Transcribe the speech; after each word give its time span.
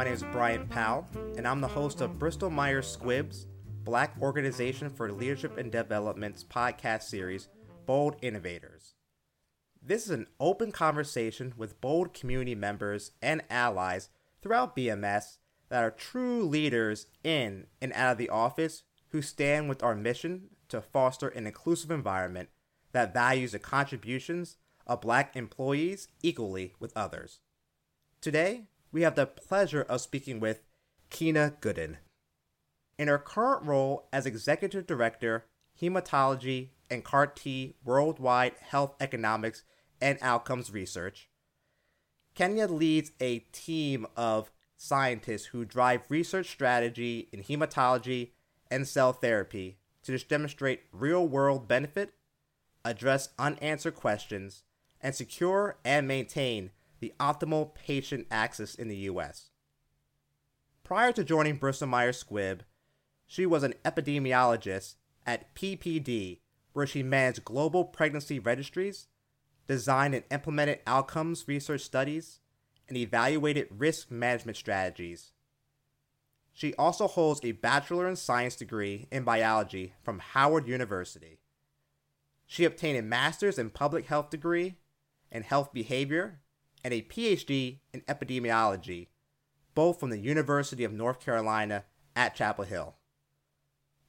My 0.00 0.04
name 0.04 0.14
is 0.14 0.22
Brian 0.32 0.66
Powell, 0.66 1.06
and 1.36 1.46
I'm 1.46 1.60
the 1.60 1.68
host 1.68 2.00
of 2.00 2.18
Bristol 2.18 2.48
Myers 2.48 2.96
Squibb's 2.96 3.44
Black 3.84 4.16
Organization 4.22 4.88
for 4.88 5.12
Leadership 5.12 5.58
and 5.58 5.70
Development's 5.70 6.42
podcast 6.42 7.02
series, 7.02 7.50
Bold 7.84 8.16
Innovators. 8.22 8.94
This 9.82 10.06
is 10.06 10.10
an 10.10 10.28
open 10.40 10.72
conversation 10.72 11.52
with 11.54 11.82
bold 11.82 12.14
community 12.14 12.54
members 12.54 13.10
and 13.20 13.42
allies 13.50 14.08
throughout 14.40 14.74
BMS 14.74 15.36
that 15.68 15.84
are 15.84 15.90
true 15.90 16.44
leaders 16.44 17.06
in 17.22 17.66
and 17.82 17.92
out 17.92 18.12
of 18.12 18.16
the 18.16 18.30
office 18.30 18.84
who 19.08 19.20
stand 19.20 19.68
with 19.68 19.82
our 19.82 19.94
mission 19.94 20.48
to 20.70 20.80
foster 20.80 21.28
an 21.28 21.46
inclusive 21.46 21.90
environment 21.90 22.48
that 22.92 23.12
values 23.12 23.52
the 23.52 23.58
contributions 23.58 24.56
of 24.86 25.02
black 25.02 25.36
employees 25.36 26.08
equally 26.22 26.72
with 26.80 26.96
others. 26.96 27.40
Today, 28.22 28.69
we 28.92 29.02
have 29.02 29.14
the 29.14 29.26
pleasure 29.26 29.82
of 29.82 30.00
speaking 30.00 30.40
with 30.40 30.62
Kyna 31.10 31.54
Gooden. 31.60 31.96
In 32.98 33.08
her 33.08 33.18
current 33.18 33.64
role 33.64 34.08
as 34.12 34.26
Executive 34.26 34.86
Director, 34.86 35.46
Hematology 35.80 36.70
and 36.90 37.04
CAR 37.04 37.26
T 37.26 37.76
Worldwide 37.84 38.54
Health 38.60 38.94
Economics 39.00 39.62
and 40.00 40.18
Outcomes 40.20 40.72
Research, 40.72 41.28
Kyna 42.34 42.66
leads 42.66 43.12
a 43.20 43.40
team 43.52 44.06
of 44.16 44.50
scientists 44.76 45.46
who 45.46 45.64
drive 45.64 46.02
research 46.08 46.48
strategy 46.48 47.28
in 47.32 47.42
hematology 47.42 48.30
and 48.70 48.86
cell 48.86 49.12
therapy 49.12 49.78
to 50.02 50.16
demonstrate 50.18 50.82
real 50.92 51.26
world 51.26 51.68
benefit, 51.68 52.14
address 52.84 53.28
unanswered 53.38 53.94
questions, 53.94 54.64
and 55.00 55.14
secure 55.14 55.76
and 55.84 56.08
maintain 56.08 56.70
the 57.00 57.12
optimal 57.18 57.74
patient 57.74 58.26
access 58.30 58.74
in 58.74 58.88
the 58.88 58.96
U.S. 58.96 59.50
Prior 60.84 61.12
to 61.12 61.24
joining 61.24 61.56
Bristol 61.56 61.88
Myers 61.88 62.22
Squibb, 62.22 62.60
she 63.26 63.46
was 63.46 63.62
an 63.62 63.74
epidemiologist 63.84 64.96
at 65.26 65.54
PPD, 65.54 66.40
where 66.72 66.86
she 66.86 67.02
managed 67.02 67.44
global 67.44 67.84
pregnancy 67.84 68.38
registries, 68.38 69.08
designed 69.66 70.14
and 70.14 70.24
implemented 70.30 70.80
outcomes 70.86 71.46
research 71.46 71.82
studies, 71.82 72.40
and 72.88 72.96
evaluated 72.96 73.68
risk 73.70 74.10
management 74.10 74.56
strategies. 74.56 75.32
She 76.52 76.74
also 76.74 77.06
holds 77.06 77.40
a 77.44 77.52
Bachelor 77.52 78.08
in 78.08 78.16
Science 78.16 78.56
degree 78.56 79.06
in 79.10 79.22
biology 79.22 79.94
from 80.02 80.18
Howard 80.18 80.66
University. 80.66 81.38
She 82.46 82.64
obtained 82.64 82.98
a 82.98 83.02
Master's 83.02 83.58
in 83.58 83.70
Public 83.70 84.06
Health 84.06 84.28
degree 84.28 84.74
in 85.30 85.44
Health 85.44 85.72
Behavior 85.72 86.40
and 86.84 86.94
a 86.94 87.02
PhD 87.02 87.78
in 87.92 88.00
Epidemiology, 88.02 89.08
both 89.74 90.00
from 90.00 90.10
the 90.10 90.18
University 90.18 90.84
of 90.84 90.92
North 90.92 91.20
Carolina 91.20 91.84
at 92.16 92.34
Chapel 92.34 92.64
Hill. 92.64 92.96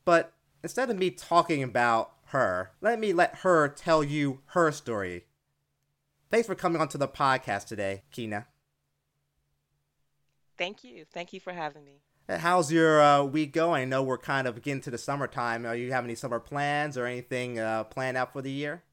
But 0.06 0.34
instead 0.64 0.90
of 0.90 0.98
me 0.98 1.12
talking 1.12 1.64
about 1.64 2.14
her, 2.28 2.72
let 2.82 3.00
me 3.00 3.14
let 3.14 3.38
her 3.38 3.68
tell 3.68 4.04
you 4.04 4.40
her 4.48 4.72
story. 4.72 5.26
Thanks 6.30 6.48
for 6.48 6.56
coming 6.56 6.82
onto 6.82 6.98
the 6.98 7.08
podcast 7.08 7.66
today, 7.66 8.04
Kyna. 8.16 8.48
Thank 10.58 10.84
you. 10.84 11.06
Thank 11.12 11.34
you 11.34 11.40
for 11.40 11.54
having 11.54 11.84
me. 11.84 12.02
How's 12.30 12.72
your 12.72 13.02
uh, 13.02 13.24
week 13.24 13.52
going? 13.52 13.82
I 13.82 13.86
know 13.86 14.04
we're 14.04 14.18
kind 14.18 14.48
of 14.48 14.62
getting 14.62 14.82
to 14.82 14.92
the 14.92 14.98
summertime. 14.98 15.66
Are 15.66 15.76
you 15.76 15.92
have 15.92 16.06
any 16.06 16.16
summer 16.16 16.40
plans 16.40 16.98
or 16.98 17.06
anything 17.06 17.60
uh, 17.60 17.84
planned 17.86 18.16
out 18.16 18.32
for 18.32 18.42
the 18.42 18.52
year? 18.52 18.84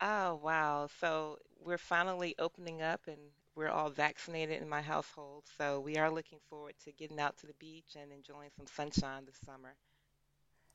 Oh, 0.00 0.40
wow. 0.42 0.88
So 1.00 1.38
we're 1.64 1.78
finally 1.78 2.34
opening 2.38 2.82
up 2.82 3.02
and 3.06 3.18
we're 3.56 3.68
all 3.68 3.90
vaccinated 3.90 4.62
in 4.62 4.68
my 4.68 4.82
household. 4.82 5.44
So 5.58 5.80
we 5.80 5.96
are 5.96 6.10
looking 6.10 6.38
forward 6.48 6.74
to 6.84 6.92
getting 6.92 7.18
out 7.18 7.36
to 7.38 7.46
the 7.46 7.54
beach 7.58 7.96
and 8.00 8.12
enjoying 8.12 8.50
some 8.56 8.66
sunshine 8.66 9.24
this 9.26 9.38
summer. 9.44 9.74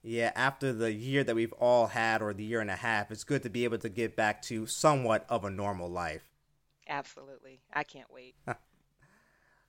Yeah, 0.01 0.33
after 0.35 0.73
the 0.73 0.91
year 0.91 1.23
that 1.23 1.35
we've 1.35 1.53
all 1.53 1.88
had, 1.88 2.22
or 2.22 2.33
the 2.33 2.44
year 2.44 2.59
and 2.59 2.69
a 2.69 2.75
half, 2.75 3.09
it's 3.09 3.23
good 3.23 3.41
to 3.44 3.50
be 3.50 3.63
able 3.63 3.78
to 3.78 3.88
get 3.88 4.17
back 4.17 4.41
to 4.44 4.67
somewhat 4.67 5.25
of 5.29 5.45
a 5.45 5.50
normal 5.50 5.89
life. 5.89 6.29
Absolutely. 6.89 7.62
I 7.73 7.83
can't 7.83 8.12
wait. 8.12 8.35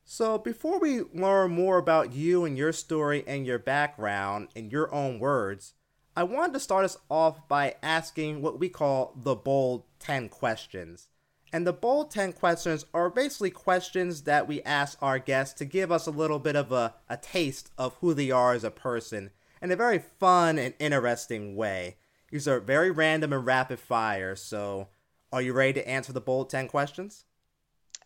So, 0.06 0.36
before 0.36 0.78
we 0.78 1.00
learn 1.00 1.52
more 1.52 1.78
about 1.78 2.12
you 2.12 2.44
and 2.44 2.58
your 2.58 2.74
story 2.74 3.24
and 3.26 3.46
your 3.46 3.58
background 3.58 4.48
in 4.54 4.68
your 4.68 4.94
own 4.94 5.18
words, 5.18 5.72
I 6.16 6.22
wanted 6.22 6.52
to 6.52 6.60
start 6.60 6.84
us 6.84 6.96
off 7.10 7.48
by 7.48 7.74
asking 7.82 8.40
what 8.40 8.60
we 8.60 8.68
call 8.68 9.14
the 9.16 9.34
bold 9.34 9.82
10 9.98 10.28
questions. 10.28 11.08
And 11.52 11.66
the 11.66 11.72
bold 11.72 12.12
10 12.12 12.34
questions 12.34 12.84
are 12.94 13.10
basically 13.10 13.50
questions 13.50 14.22
that 14.22 14.46
we 14.46 14.62
ask 14.62 14.96
our 15.02 15.18
guests 15.18 15.54
to 15.58 15.64
give 15.64 15.90
us 15.90 16.06
a 16.06 16.12
little 16.12 16.38
bit 16.38 16.54
of 16.54 16.70
a, 16.70 16.94
a 17.08 17.16
taste 17.16 17.72
of 17.76 17.96
who 17.96 18.14
they 18.14 18.30
are 18.30 18.52
as 18.52 18.62
a 18.62 18.70
person 18.70 19.30
in 19.60 19.72
a 19.72 19.76
very 19.76 19.98
fun 20.20 20.58
and 20.58 20.74
interesting 20.78 21.56
way. 21.56 21.96
These 22.30 22.46
are 22.46 22.60
very 22.60 22.90
random 22.90 23.32
and 23.32 23.46
rapid 23.46 23.80
fire, 23.80 24.36
so 24.36 24.88
are 25.32 25.42
you 25.42 25.52
ready 25.52 25.74
to 25.74 25.88
answer 25.88 26.12
the 26.12 26.20
bold 26.20 26.50
10 26.50 26.68
questions? 26.68 27.24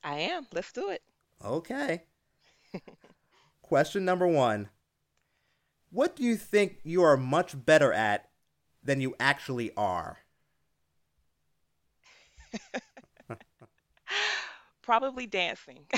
I 0.02 0.20
am. 0.20 0.46
Let's 0.52 0.72
do 0.72 0.88
it. 0.90 1.02
Okay. 1.44 2.04
Question 3.62 4.04
number 4.04 4.26
one 4.26 4.68
What 5.90 6.16
do 6.16 6.22
you 6.22 6.36
think 6.36 6.78
you 6.82 7.02
are 7.02 7.16
much 7.16 7.54
better 7.64 7.92
at 7.92 8.28
than 8.82 9.00
you 9.00 9.14
actually 9.18 9.72
are? 9.76 10.18
Probably 14.82 15.26
dancing. 15.26 15.80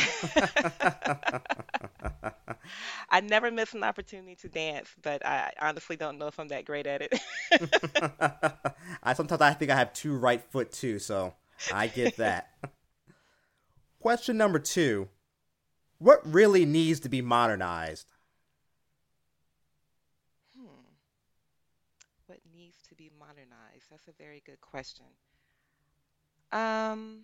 I 3.09 3.21
never 3.21 3.51
miss 3.53 3.73
an 3.73 3.85
opportunity 3.85 4.35
to 4.37 4.49
dance, 4.49 4.89
but 5.01 5.25
I 5.25 5.53
honestly 5.61 5.97
don't 5.97 6.19
know 6.19 6.27
if 6.27 6.41
I'm 6.41 6.49
that 6.49 6.65
great 6.65 6.89
at 6.89 7.03
it. 7.03 7.21
I 9.03 9.15
sometimes 9.15 9.41
I 9.41 9.53
think 9.55 9.71
I 9.71 9.77
have 9.77 9.93
two 9.93 10.17
right 10.17 10.43
foot 10.43 10.73
too, 10.73 10.99
so 10.99 11.35
I 11.73 11.87
get 11.87 12.17
that. 12.17 12.51
Question 14.01 14.37
number 14.37 14.59
two 14.59 15.09
what 15.99 16.21
really 16.25 16.65
needs 16.65 16.99
to 17.01 17.09
be 17.11 17.21
modernized? 17.21 18.07
Hmm. 20.57 20.67
What 22.27 22.41
needs 22.53 22.79
to 22.89 22.95
be 22.95 23.11
modernized? 23.19 23.91
That's 23.91 24.00
a 24.11 24.23
very 24.23 24.43
good 24.45 24.61
question. 24.61 25.07
Um, 26.53 27.23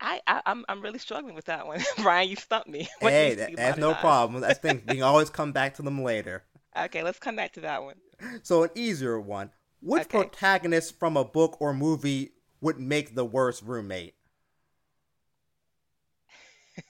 I, 0.00 0.20
I 0.26 0.42
I'm 0.46 0.64
I'm 0.68 0.82
really 0.82 0.98
struggling 0.98 1.34
with 1.34 1.46
that 1.46 1.66
one, 1.66 1.80
Brian. 2.02 2.28
You 2.28 2.36
stumped 2.36 2.68
me. 2.68 2.88
What 3.00 3.12
hey, 3.12 3.34
that, 3.34 3.56
that's 3.56 3.78
no 3.78 3.94
problem. 3.94 4.42
That's 4.42 4.58
thing. 4.58 4.82
We 4.88 4.96
can 4.96 5.02
always 5.02 5.30
come 5.30 5.52
back 5.52 5.74
to 5.76 5.82
them 5.82 6.02
later. 6.02 6.44
Okay, 6.76 7.02
let's 7.02 7.18
come 7.18 7.36
back 7.36 7.52
to 7.54 7.60
that 7.60 7.82
one. 7.82 7.94
So 8.42 8.64
an 8.64 8.70
easier 8.74 9.18
one. 9.20 9.50
Which 9.80 10.02
okay. 10.02 10.18
protagonist 10.18 10.98
from 10.98 11.16
a 11.16 11.24
book 11.24 11.58
or 11.60 11.74
movie 11.74 12.32
would 12.60 12.78
make 12.78 13.14
the 13.14 13.24
worst 13.24 13.62
roommate? 13.62 14.14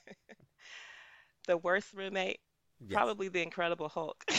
the 1.47 1.57
worst 1.57 1.93
roommate, 1.93 2.39
yes. 2.79 2.93
probably 2.93 3.27
the 3.27 3.41
Incredible 3.41 3.89
Hulk. 3.89 4.23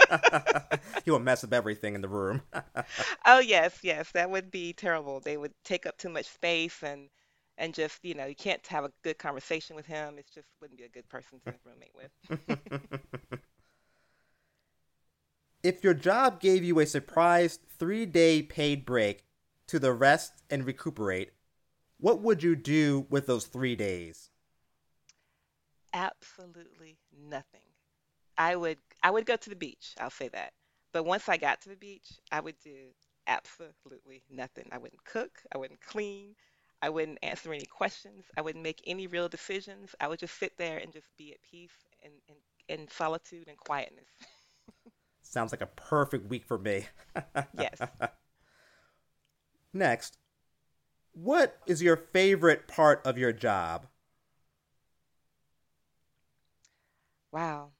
he 1.04 1.10
would 1.10 1.22
mess 1.22 1.44
up 1.44 1.52
everything 1.52 1.94
in 1.94 2.00
the 2.00 2.08
room. 2.08 2.42
oh 3.26 3.40
yes, 3.40 3.78
yes, 3.82 4.10
that 4.12 4.30
would 4.30 4.50
be 4.50 4.72
terrible. 4.72 5.20
They 5.20 5.36
would 5.36 5.52
take 5.64 5.86
up 5.86 5.98
too 5.98 6.08
much 6.08 6.26
space 6.26 6.82
and 6.82 7.08
and 7.58 7.74
just 7.74 8.04
you 8.04 8.14
know 8.14 8.26
you 8.26 8.34
can't 8.34 8.66
have 8.68 8.84
a 8.84 8.92
good 9.02 9.18
conversation 9.18 9.76
with 9.76 9.86
him. 9.86 10.18
It 10.18 10.26
just 10.34 10.48
wouldn't 10.60 10.78
be 10.78 10.84
a 10.84 10.88
good 10.88 11.08
person 11.08 11.40
to 11.44 11.54
roommate 11.64 11.94
with. 11.94 12.10
if 15.62 15.84
your 15.84 15.94
job 15.94 16.40
gave 16.40 16.64
you 16.64 16.80
a 16.80 16.86
surprise 16.86 17.58
three 17.78 18.06
day 18.06 18.42
paid 18.42 18.84
break 18.84 19.24
to 19.68 19.78
the 19.78 19.92
rest 19.92 20.42
and 20.50 20.66
recuperate, 20.66 21.30
what 21.98 22.20
would 22.20 22.42
you 22.42 22.56
do 22.56 23.06
with 23.10 23.26
those 23.26 23.46
three 23.46 23.76
days? 23.76 24.31
Absolutely 25.92 26.98
nothing. 27.28 27.60
I 28.38 28.56
would 28.56 28.78
I 29.02 29.10
would 29.10 29.26
go 29.26 29.36
to 29.36 29.50
the 29.50 29.56
beach, 29.56 29.94
I'll 30.00 30.10
say 30.10 30.28
that. 30.28 30.52
But 30.92 31.04
once 31.04 31.28
I 31.28 31.36
got 31.36 31.60
to 31.62 31.70
the 31.70 31.76
beach, 31.76 32.20
I 32.30 32.40
would 32.40 32.58
do 32.62 32.88
absolutely 33.26 34.22
nothing. 34.30 34.68
I 34.72 34.78
wouldn't 34.78 35.04
cook, 35.04 35.40
I 35.54 35.58
wouldn't 35.58 35.80
clean, 35.80 36.34
I 36.82 36.88
wouldn't 36.90 37.18
answer 37.22 37.52
any 37.52 37.66
questions, 37.66 38.24
I 38.36 38.42
wouldn't 38.42 38.64
make 38.64 38.82
any 38.86 39.06
real 39.06 39.28
decisions. 39.28 39.94
I 40.00 40.08
would 40.08 40.18
just 40.18 40.38
sit 40.38 40.56
there 40.58 40.78
and 40.78 40.92
just 40.92 41.08
be 41.16 41.32
at 41.32 41.42
peace 41.42 41.70
and 42.02 42.12
in, 42.28 42.80
in 42.80 42.88
solitude 42.88 43.48
and 43.48 43.56
quietness. 43.56 44.08
Sounds 45.22 45.52
like 45.52 45.62
a 45.62 45.66
perfect 45.66 46.28
week 46.28 46.44
for 46.44 46.58
me. 46.58 46.86
yes. 47.58 47.78
Next, 49.72 50.18
what 51.12 51.56
is 51.66 51.82
your 51.82 51.96
favorite 51.96 52.68
part 52.68 53.00
of 53.06 53.16
your 53.16 53.32
job? 53.32 53.86
Wow. 57.32 57.72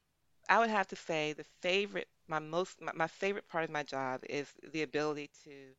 I 0.49 0.59
would 0.59 0.69
have 0.69 0.87
to 0.89 0.95
say 0.95 1.33
the 1.33 1.45
favorite, 1.61 2.09
my 2.27 2.39
most, 2.39 2.81
my, 2.81 2.91
my 2.93 3.07
favorite 3.07 3.47
part 3.47 3.63
of 3.63 3.69
my 3.71 3.83
job 3.83 4.21
is 4.29 4.47
the 4.73 4.83
ability 4.83 5.29
to 5.45 5.75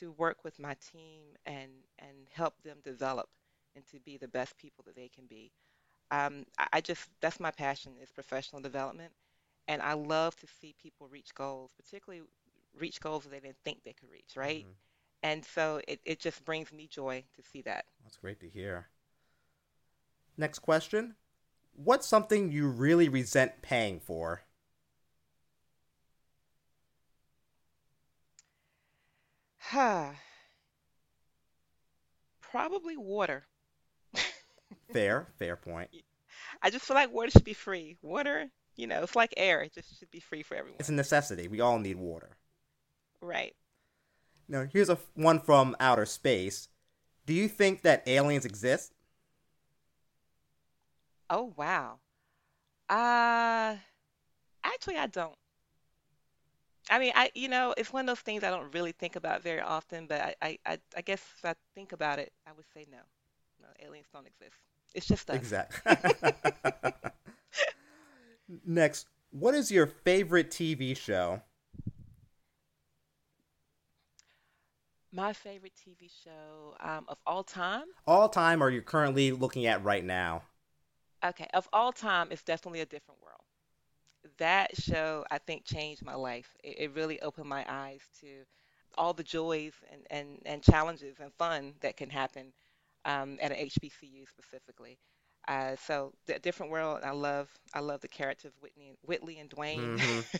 to 0.00 0.12
work 0.12 0.44
with 0.44 0.58
my 0.60 0.74
team 0.92 1.22
and 1.46 1.70
and 1.98 2.28
help 2.32 2.54
them 2.62 2.78
develop 2.84 3.28
and 3.76 3.86
to 3.88 4.00
be 4.00 4.18
the 4.18 4.28
best 4.28 4.56
people 4.58 4.84
that 4.86 4.96
they 4.96 5.08
can 5.08 5.26
be. 5.26 5.52
Um, 6.10 6.46
I, 6.58 6.68
I 6.74 6.80
just 6.82 7.08
that's 7.20 7.40
my 7.40 7.50
passion 7.52 7.94
is 8.02 8.10
professional 8.12 8.62
development, 8.62 9.12
and 9.68 9.82
I 9.82 9.94
love 9.94 10.36
to 10.36 10.46
see 10.60 10.74
people 10.82 11.08
reach 11.08 11.34
goals, 11.34 11.70
particularly 11.76 12.24
reach 12.78 13.00
goals 13.00 13.24
that 13.24 13.30
they 13.32 13.40
didn't 13.40 13.58
think 13.64 13.82
they 13.84 13.94
could 13.94 14.10
reach, 14.10 14.36
right? 14.36 14.66
Mhm. 14.66 14.74
And 15.22 15.44
so 15.44 15.80
it, 15.88 16.00
it 16.04 16.20
just 16.20 16.44
brings 16.44 16.72
me 16.72 16.86
joy 16.88 17.24
to 17.36 17.42
see 17.42 17.62
that. 17.62 17.86
That's 18.02 18.16
great 18.16 18.40
to 18.40 18.48
hear. 18.48 18.88
Next 20.36 20.58
question. 20.60 21.16
What's 21.74 22.06
something 22.06 22.50
you 22.50 22.68
really 22.68 23.08
resent 23.08 23.60
paying 23.62 24.00
for? 24.00 24.44
Huh. 29.58 30.12
Probably 32.42 32.96
water. 32.98 33.46
Fair, 34.92 35.28
fair 35.38 35.56
point. 35.56 35.90
I 36.62 36.70
just 36.70 36.84
feel 36.84 36.94
like 36.94 37.12
water 37.12 37.30
should 37.30 37.44
be 37.44 37.54
free. 37.54 37.96
Water, 38.02 38.50
you 38.76 38.86
know, 38.86 39.02
it's 39.02 39.16
like 39.16 39.34
air. 39.36 39.62
It 39.62 39.72
just 39.74 39.98
should 39.98 40.10
be 40.10 40.20
free 40.20 40.42
for 40.42 40.54
everyone. 40.56 40.80
It's 40.80 40.88
a 40.88 40.92
necessity. 40.92 41.48
We 41.48 41.60
all 41.60 41.78
need 41.78 41.96
water. 41.96 42.36
Right. 43.22 43.54
Now, 44.48 44.66
here's 44.70 44.88
a 44.88 44.92
f- 44.92 45.10
one 45.14 45.40
from 45.40 45.76
outer 45.80 46.06
space. 46.06 46.68
Do 47.26 47.32
you 47.32 47.48
think 47.48 47.82
that 47.82 48.06
aliens 48.06 48.44
exist? 48.44 48.92
Oh, 51.32 51.54
wow. 51.56 51.98
Uh, 52.90 53.76
actually, 54.62 54.98
I 54.98 55.06
don't. 55.06 55.34
I 56.90 56.98
mean, 56.98 57.12
I, 57.14 57.30
you 57.34 57.48
know, 57.48 57.72
it's 57.78 57.90
one 57.90 58.02
of 58.02 58.06
those 58.06 58.20
things 58.20 58.44
I 58.44 58.50
don't 58.50 58.70
really 58.74 58.92
think 58.92 59.16
about 59.16 59.42
very 59.42 59.62
often, 59.62 60.06
but 60.06 60.20
I, 60.20 60.34
I, 60.42 60.58
I, 60.66 60.78
I 60.94 61.00
guess 61.00 61.22
if 61.38 61.44
I 61.46 61.54
think 61.74 61.92
about 61.92 62.18
it, 62.18 62.34
I 62.46 62.50
would 62.54 62.66
say 62.74 62.84
no. 62.90 62.98
No, 63.62 63.68
aliens 63.82 64.08
don't 64.12 64.26
exist. 64.26 64.60
It's 64.94 65.06
just 65.06 65.30
us. 65.30 65.36
Exactly. 65.36 65.96
Next, 68.66 69.06
what 69.30 69.54
is 69.54 69.70
your 69.70 69.86
favorite 69.86 70.50
TV 70.50 70.94
show? 70.94 71.40
My 75.10 75.32
favorite 75.32 75.72
TV 75.82 76.10
show 76.22 76.74
um, 76.80 77.06
of 77.08 77.16
all 77.26 77.42
time. 77.42 77.84
All 78.06 78.28
time 78.28 78.62
or 78.62 78.68
you're 78.68 78.82
currently 78.82 79.32
looking 79.32 79.64
at 79.64 79.82
right 79.82 80.04
now? 80.04 80.42
Okay, 81.24 81.48
of 81.54 81.68
all 81.72 81.92
time, 81.92 82.28
it's 82.30 82.42
definitely 82.42 82.80
a 82.80 82.86
different 82.86 83.20
world. 83.22 83.40
That 84.38 84.76
show, 84.76 85.24
I 85.30 85.38
think, 85.38 85.64
changed 85.64 86.04
my 86.04 86.14
life. 86.14 86.56
It, 86.64 86.76
it 86.80 86.94
really 86.94 87.20
opened 87.20 87.48
my 87.48 87.64
eyes 87.68 88.02
to 88.20 88.44
all 88.96 89.14
the 89.14 89.22
joys 89.24 89.72
and, 89.90 90.02
and, 90.10 90.42
and 90.46 90.62
challenges 90.62 91.16
and 91.20 91.32
fun 91.34 91.74
that 91.80 91.96
can 91.96 92.10
happen 92.10 92.52
um, 93.04 93.38
at 93.40 93.52
an 93.52 93.58
HBCU 93.58 94.26
specifically. 94.26 94.98
Uh, 95.48 95.76
so, 95.76 96.12
the 96.26 96.38
different 96.38 96.72
world. 96.72 97.00
I 97.04 97.10
love 97.12 97.50
I 97.74 97.80
love 97.80 98.00
the 98.00 98.08
characters 98.08 98.52
Whitney, 98.60 98.94
Whitley 99.02 99.38
and 99.38 99.50
Dwayne. 99.50 99.92
hmm 99.98 100.20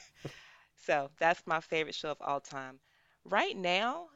So 0.87 1.11
that's 1.19 1.47
my 1.47 1.61
favorite 1.61 1.95
show 1.95 2.11
of 2.11 2.21
all 2.21 2.41
time. 2.41 2.81
Right 3.25 3.57
now, 3.57 4.09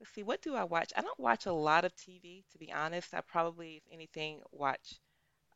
let's 0.00 0.12
see, 0.12 0.22
what 0.22 0.42
do 0.42 0.54
I 0.54 0.64
watch? 0.64 0.92
I 0.96 1.02
don't 1.02 1.18
watch 1.18 1.46
a 1.46 1.52
lot 1.52 1.84
of 1.84 1.94
TV, 1.96 2.44
to 2.52 2.58
be 2.58 2.72
honest. 2.72 3.14
I 3.14 3.20
probably, 3.20 3.76
if 3.76 3.82
anything, 3.92 4.40
watch 4.52 4.98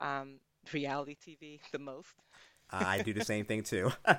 um, 0.03 0.41
reality 0.73 1.17
TV 1.17 1.61
the 1.73 1.79
most. 1.79 2.09
I 2.71 3.03
do 3.03 3.13
the 3.13 3.25
same 3.25 3.45
thing 3.45 3.63
too. 3.63 3.93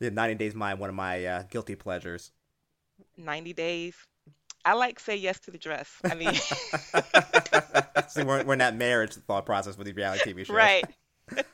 yeah, 0.00 0.10
90 0.10 0.34
Days 0.36 0.54
Mind, 0.54 0.78
one 0.78 0.88
of 0.88 0.94
my 0.94 1.24
uh, 1.24 1.42
guilty 1.50 1.74
pleasures. 1.74 2.30
90 3.16 3.52
Days. 3.52 3.96
I 4.64 4.74
like 4.74 4.98
Say 4.98 5.16
Yes 5.16 5.38
to 5.40 5.50
the 5.50 5.58
Dress. 5.58 5.88
I 6.04 6.14
mean, 6.14 6.34
See, 8.08 8.22
we're, 8.24 8.42
we're 8.44 8.54
in 8.54 8.58
that 8.58 8.76
marriage 8.76 9.14
thought 9.14 9.46
process 9.46 9.76
with 9.78 9.86
these 9.86 9.96
reality 9.96 10.32
TV 10.32 10.44
shows. 10.44 10.56
right. 10.56 10.84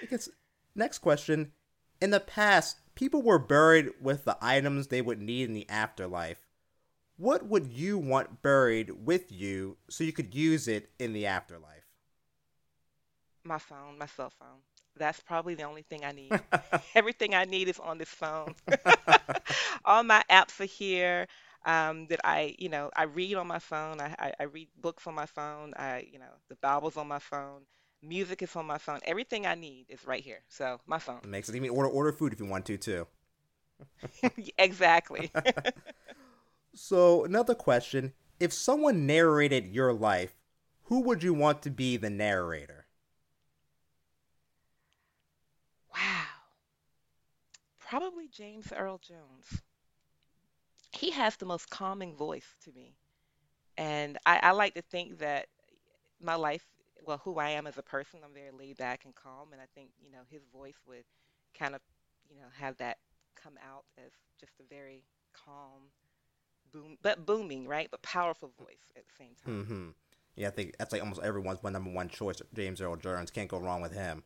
Because 0.00 0.28
next 0.74 0.98
question: 0.98 1.52
In 2.00 2.10
the 2.10 2.18
past, 2.18 2.78
people 2.96 3.22
were 3.22 3.38
buried 3.38 3.90
with 4.00 4.24
the 4.24 4.36
items 4.40 4.88
they 4.88 5.00
would 5.00 5.20
need 5.20 5.48
in 5.48 5.54
the 5.54 5.68
afterlife. 5.68 6.47
What 7.18 7.44
would 7.44 7.66
you 7.66 7.98
want 7.98 8.40
buried 8.40 9.04
with 9.04 9.30
you 9.30 9.76
so 9.90 10.04
you 10.04 10.12
could 10.14 10.34
use 10.34 10.66
it 10.66 10.90
in 10.98 11.12
the 11.12 11.26
afterlife? 11.26 11.84
My 13.44 13.58
phone, 13.58 13.98
my 13.98 14.06
cell 14.06 14.30
phone. 14.30 14.60
That's 14.96 15.20
probably 15.20 15.54
the 15.54 15.62
only 15.64 15.82
thing 15.82 16.04
I 16.04 16.12
need. 16.12 16.40
Everything 16.94 17.34
I 17.34 17.44
need 17.44 17.68
is 17.68 17.78
on 17.78 17.98
this 17.98 18.08
phone. 18.08 18.54
All 19.84 20.02
my 20.02 20.22
apps 20.30 20.60
are 20.60 20.64
here. 20.66 21.26
Um, 21.64 22.06
that 22.06 22.20
I, 22.24 22.54
you 22.58 22.68
know, 22.68 22.90
I 22.96 23.02
read 23.04 23.34
on 23.34 23.46
my 23.46 23.58
phone. 23.58 24.00
I, 24.00 24.14
I, 24.18 24.32
I 24.40 24.42
read 24.44 24.68
books 24.80 25.06
on 25.06 25.14
my 25.14 25.26
phone. 25.26 25.74
I, 25.76 26.08
you 26.10 26.18
know, 26.18 26.32
the 26.48 26.56
Bible's 26.56 26.96
on 26.96 27.08
my 27.08 27.18
phone. 27.18 27.62
Music 28.02 28.42
is 28.42 28.54
on 28.56 28.66
my 28.66 28.78
phone. 28.78 29.00
Everything 29.04 29.46
I 29.46 29.54
need 29.56 29.86
is 29.88 30.04
right 30.06 30.22
here. 30.22 30.40
So 30.48 30.80
my 30.86 30.98
phone. 30.98 31.20
It 31.22 31.28
makes 31.28 31.48
it 31.48 31.56
even 31.56 31.70
order 31.70 31.88
order 31.90 32.12
food 32.12 32.32
if 32.32 32.40
you 32.40 32.46
want 32.46 32.64
to 32.66 32.76
too. 32.78 33.06
Exactly. 34.58 35.30
So 36.74 37.24
another 37.24 37.54
question: 37.54 38.12
If 38.38 38.52
someone 38.52 39.06
narrated 39.06 39.66
your 39.66 39.92
life, 39.92 40.34
who 40.84 41.00
would 41.00 41.22
you 41.22 41.34
want 41.34 41.62
to 41.62 41.70
be 41.70 41.96
the 41.96 42.10
narrator? 42.10 42.86
Wow. 45.94 46.24
Probably 47.78 48.28
James 48.28 48.72
Earl 48.72 48.98
Jones. 48.98 49.62
He 50.92 51.10
has 51.10 51.36
the 51.36 51.46
most 51.46 51.70
calming 51.70 52.14
voice 52.14 52.54
to 52.64 52.72
me. 52.72 52.94
And 53.76 54.18
I, 54.26 54.40
I 54.42 54.50
like 54.52 54.74
to 54.74 54.82
think 54.82 55.18
that 55.18 55.46
my 56.20 56.34
life, 56.34 56.64
well, 57.06 57.20
who 57.24 57.38
I 57.38 57.50
am 57.50 57.66
as 57.66 57.78
a 57.78 57.82
person, 57.82 58.20
I'm 58.24 58.34
very 58.34 58.50
laid 58.50 58.76
back 58.76 59.04
and 59.04 59.14
calm. 59.14 59.52
And 59.52 59.60
I 59.60 59.66
think, 59.74 59.90
you 60.02 60.10
know, 60.10 60.22
his 60.28 60.42
voice 60.52 60.74
would 60.86 61.04
kind 61.58 61.74
of, 61.74 61.80
you 62.28 62.36
know, 62.36 62.48
have 62.58 62.76
that 62.78 62.98
come 63.40 63.54
out 63.66 63.84
as 63.98 64.10
just 64.40 64.52
a 64.60 64.74
very 64.74 65.04
calm, 65.32 65.90
boom, 66.72 66.98
but 67.02 67.26
booming, 67.26 67.66
right? 67.66 67.88
But 67.90 68.02
powerful 68.02 68.52
voice 68.58 68.92
at 68.96 69.04
the 69.06 69.14
same 69.18 69.34
time. 69.44 69.64
Mm-hmm. 69.64 69.88
Yeah, 70.36 70.48
I 70.48 70.50
think 70.50 70.76
that's 70.78 70.92
like 70.92 71.02
almost 71.02 71.20
everyone's 71.22 71.62
one 71.62 71.72
number 71.72 71.90
one 71.90 72.08
choice. 72.08 72.40
James 72.54 72.80
Earl 72.80 72.96
Jones 72.96 73.30
can't 73.30 73.48
go 73.48 73.58
wrong 73.58 73.80
with 73.80 73.92
him. 73.92 74.22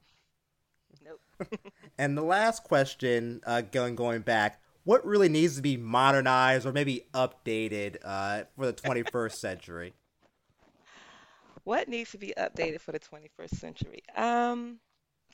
Nope. 1.04 1.20
And 1.98 2.16
the 2.16 2.22
last 2.22 2.64
question, 2.64 3.40
uh, 3.46 3.60
going 3.60 3.96
going 3.96 4.22
back, 4.22 4.60
what 4.84 5.04
really 5.06 5.28
needs 5.28 5.56
to 5.56 5.62
be 5.62 5.76
modernized 5.76 6.66
or 6.66 6.72
maybe 6.72 7.06
updated 7.14 7.96
uh, 8.04 8.44
for 8.56 8.66
the 8.66 8.72
21st 8.72 9.32
century? 9.46 9.94
What 11.64 11.88
needs 11.88 12.10
to 12.10 12.18
be 12.18 12.34
updated 12.36 12.80
for 12.80 12.92
the 12.92 12.98
21st 12.98 13.56
century? 13.56 14.02
Um, 14.16 14.80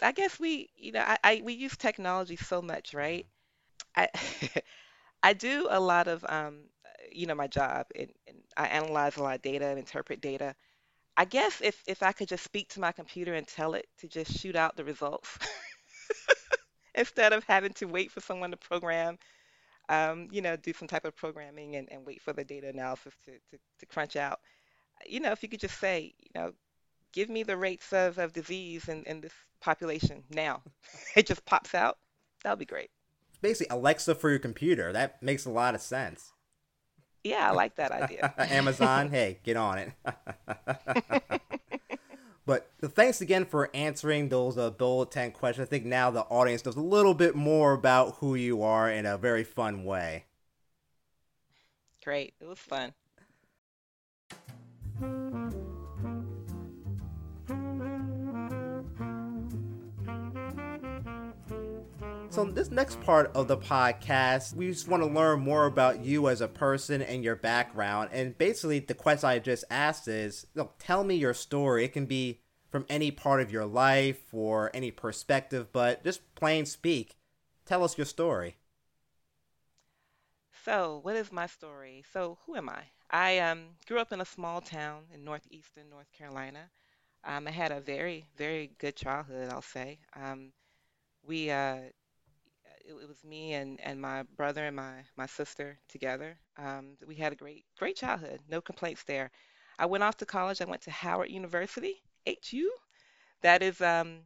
I 0.02 0.12
guess 0.12 0.38
we, 0.38 0.68
you 0.76 0.92
know, 0.92 1.00
I, 1.00 1.18
I 1.24 1.42
we 1.44 1.54
use 1.54 1.76
technology 1.76 2.36
so 2.36 2.60
much, 2.60 2.92
right? 2.94 3.26
I 3.96 4.08
I 5.22 5.32
do 5.32 5.66
a 5.70 5.80
lot 5.80 6.06
of 6.06 6.24
um, 6.28 6.64
you 7.12 7.26
know, 7.26 7.34
my 7.34 7.46
job 7.46 7.86
and, 7.94 8.10
and 8.26 8.36
I 8.56 8.66
analyze 8.68 9.16
a 9.16 9.22
lot 9.22 9.36
of 9.36 9.42
data 9.42 9.66
and 9.66 9.78
interpret 9.78 10.20
data. 10.20 10.54
I 11.16 11.24
guess 11.24 11.60
if 11.62 11.82
if 11.86 12.02
I 12.02 12.12
could 12.12 12.28
just 12.28 12.44
speak 12.44 12.68
to 12.70 12.80
my 12.80 12.92
computer 12.92 13.34
and 13.34 13.46
tell 13.46 13.74
it 13.74 13.86
to 14.00 14.08
just 14.08 14.38
shoot 14.38 14.54
out 14.54 14.76
the 14.76 14.84
results 14.84 15.38
instead 16.94 17.32
of 17.32 17.44
having 17.44 17.72
to 17.74 17.86
wait 17.86 18.12
for 18.12 18.20
someone 18.20 18.50
to 18.52 18.56
program, 18.56 19.18
um, 19.88 20.28
you 20.30 20.42
know, 20.42 20.56
do 20.56 20.72
some 20.72 20.88
type 20.88 21.04
of 21.04 21.16
programming 21.16 21.76
and, 21.76 21.90
and 21.90 22.06
wait 22.06 22.22
for 22.22 22.32
the 22.32 22.44
data 22.44 22.68
analysis 22.68 23.14
to, 23.24 23.32
to, 23.50 23.58
to 23.80 23.86
crunch 23.86 24.16
out. 24.16 24.40
You 25.06 25.20
know, 25.20 25.32
if 25.32 25.42
you 25.42 25.48
could 25.48 25.60
just 25.60 25.80
say, 25.80 26.14
you 26.18 26.30
know, 26.34 26.52
give 27.12 27.28
me 27.28 27.42
the 27.42 27.56
rates 27.56 27.92
of, 27.92 28.18
of 28.18 28.32
disease 28.32 28.88
in, 28.88 29.02
in 29.04 29.20
this 29.20 29.32
population 29.60 30.22
now. 30.30 30.62
It 31.16 31.26
just 31.26 31.44
pops 31.44 31.74
out. 31.74 31.98
That 32.44 32.50
would 32.50 32.58
be 32.58 32.64
great. 32.64 32.90
Basically, 33.40 33.74
Alexa 33.74 34.14
for 34.14 34.30
your 34.30 34.38
computer. 34.38 34.92
That 34.92 35.22
makes 35.22 35.46
a 35.46 35.50
lot 35.50 35.74
of 35.74 35.80
sense. 35.80 36.32
Yeah, 37.28 37.50
I 37.50 37.52
like 37.52 37.76
that 37.76 37.92
idea. 37.92 38.32
Amazon, 38.38 39.08
hey, 39.10 39.38
get 39.44 39.56
on 39.58 39.78
it. 39.78 39.92
but 42.46 42.70
thanks 42.82 43.20
again 43.20 43.44
for 43.44 43.68
answering 43.74 44.30
those 44.30 44.56
uh, 44.56 44.70
bullet 44.70 45.10
10 45.10 45.32
questions. 45.32 45.66
I 45.66 45.68
think 45.68 45.84
now 45.84 46.10
the 46.10 46.22
audience 46.22 46.64
knows 46.64 46.76
a 46.76 46.80
little 46.80 47.12
bit 47.12 47.34
more 47.34 47.74
about 47.74 48.14
who 48.16 48.34
you 48.34 48.62
are 48.62 48.90
in 48.90 49.04
a 49.04 49.18
very 49.18 49.44
fun 49.44 49.84
way. 49.84 50.24
Great. 52.02 52.32
It 52.40 52.46
was 52.46 52.58
fun. 52.58 52.94
So, 62.38 62.44
in 62.44 62.54
this 62.54 62.70
next 62.70 63.00
part 63.00 63.32
of 63.34 63.48
the 63.48 63.56
podcast, 63.56 64.54
we 64.54 64.68
just 64.68 64.86
want 64.86 65.02
to 65.02 65.08
learn 65.08 65.40
more 65.40 65.66
about 65.66 66.04
you 66.04 66.28
as 66.28 66.40
a 66.40 66.46
person 66.46 67.02
and 67.02 67.24
your 67.24 67.34
background. 67.34 68.10
And 68.12 68.38
basically, 68.38 68.78
the 68.78 68.94
question 68.94 69.28
I 69.28 69.40
just 69.40 69.64
asked 69.72 70.06
is 70.06 70.46
look, 70.54 70.76
tell 70.78 71.02
me 71.02 71.16
your 71.16 71.34
story. 71.34 71.84
It 71.84 71.92
can 71.92 72.06
be 72.06 72.38
from 72.70 72.86
any 72.88 73.10
part 73.10 73.40
of 73.40 73.50
your 73.50 73.66
life 73.66 74.32
or 74.32 74.70
any 74.72 74.92
perspective, 74.92 75.72
but 75.72 76.04
just 76.04 76.32
plain 76.36 76.64
speak. 76.64 77.16
Tell 77.66 77.82
us 77.82 77.98
your 77.98 78.04
story. 78.04 78.54
So, 80.64 81.00
what 81.02 81.16
is 81.16 81.32
my 81.32 81.46
story? 81.46 82.04
So, 82.12 82.38
who 82.46 82.54
am 82.54 82.68
I? 82.68 82.82
I 83.10 83.40
um, 83.40 83.64
grew 83.88 83.98
up 83.98 84.12
in 84.12 84.20
a 84.20 84.24
small 84.24 84.60
town 84.60 85.06
in 85.12 85.24
northeastern 85.24 85.90
North 85.90 86.12
Carolina. 86.16 86.70
Um, 87.24 87.48
I 87.48 87.50
had 87.50 87.72
a 87.72 87.80
very, 87.80 88.28
very 88.36 88.70
good 88.78 88.94
childhood, 88.94 89.50
I'll 89.50 89.60
say. 89.60 89.98
Um, 90.14 90.52
we, 91.26 91.50
uh, 91.50 91.78
it, 92.88 92.94
it 93.02 93.08
was 93.08 93.24
me 93.24 93.54
and, 93.54 93.80
and 93.82 94.00
my 94.00 94.24
brother 94.36 94.64
and 94.66 94.76
my, 94.76 94.94
my 95.16 95.26
sister 95.26 95.78
together. 95.88 96.38
Um, 96.58 96.96
we 97.06 97.16
had 97.16 97.32
a 97.32 97.36
great, 97.36 97.64
great 97.78 97.96
childhood. 97.96 98.40
No 98.48 98.60
complaints 98.62 99.04
there. 99.04 99.30
I 99.78 99.86
went 99.86 100.04
off 100.04 100.16
to 100.18 100.26
college. 100.26 100.62
I 100.62 100.66
went 100.66 100.82
to 100.82 100.90
Howard 100.90 101.30
University, 101.30 102.02
HU. 102.26 102.70
That 103.42 103.62
is 103.62 103.80
um, 103.82 104.20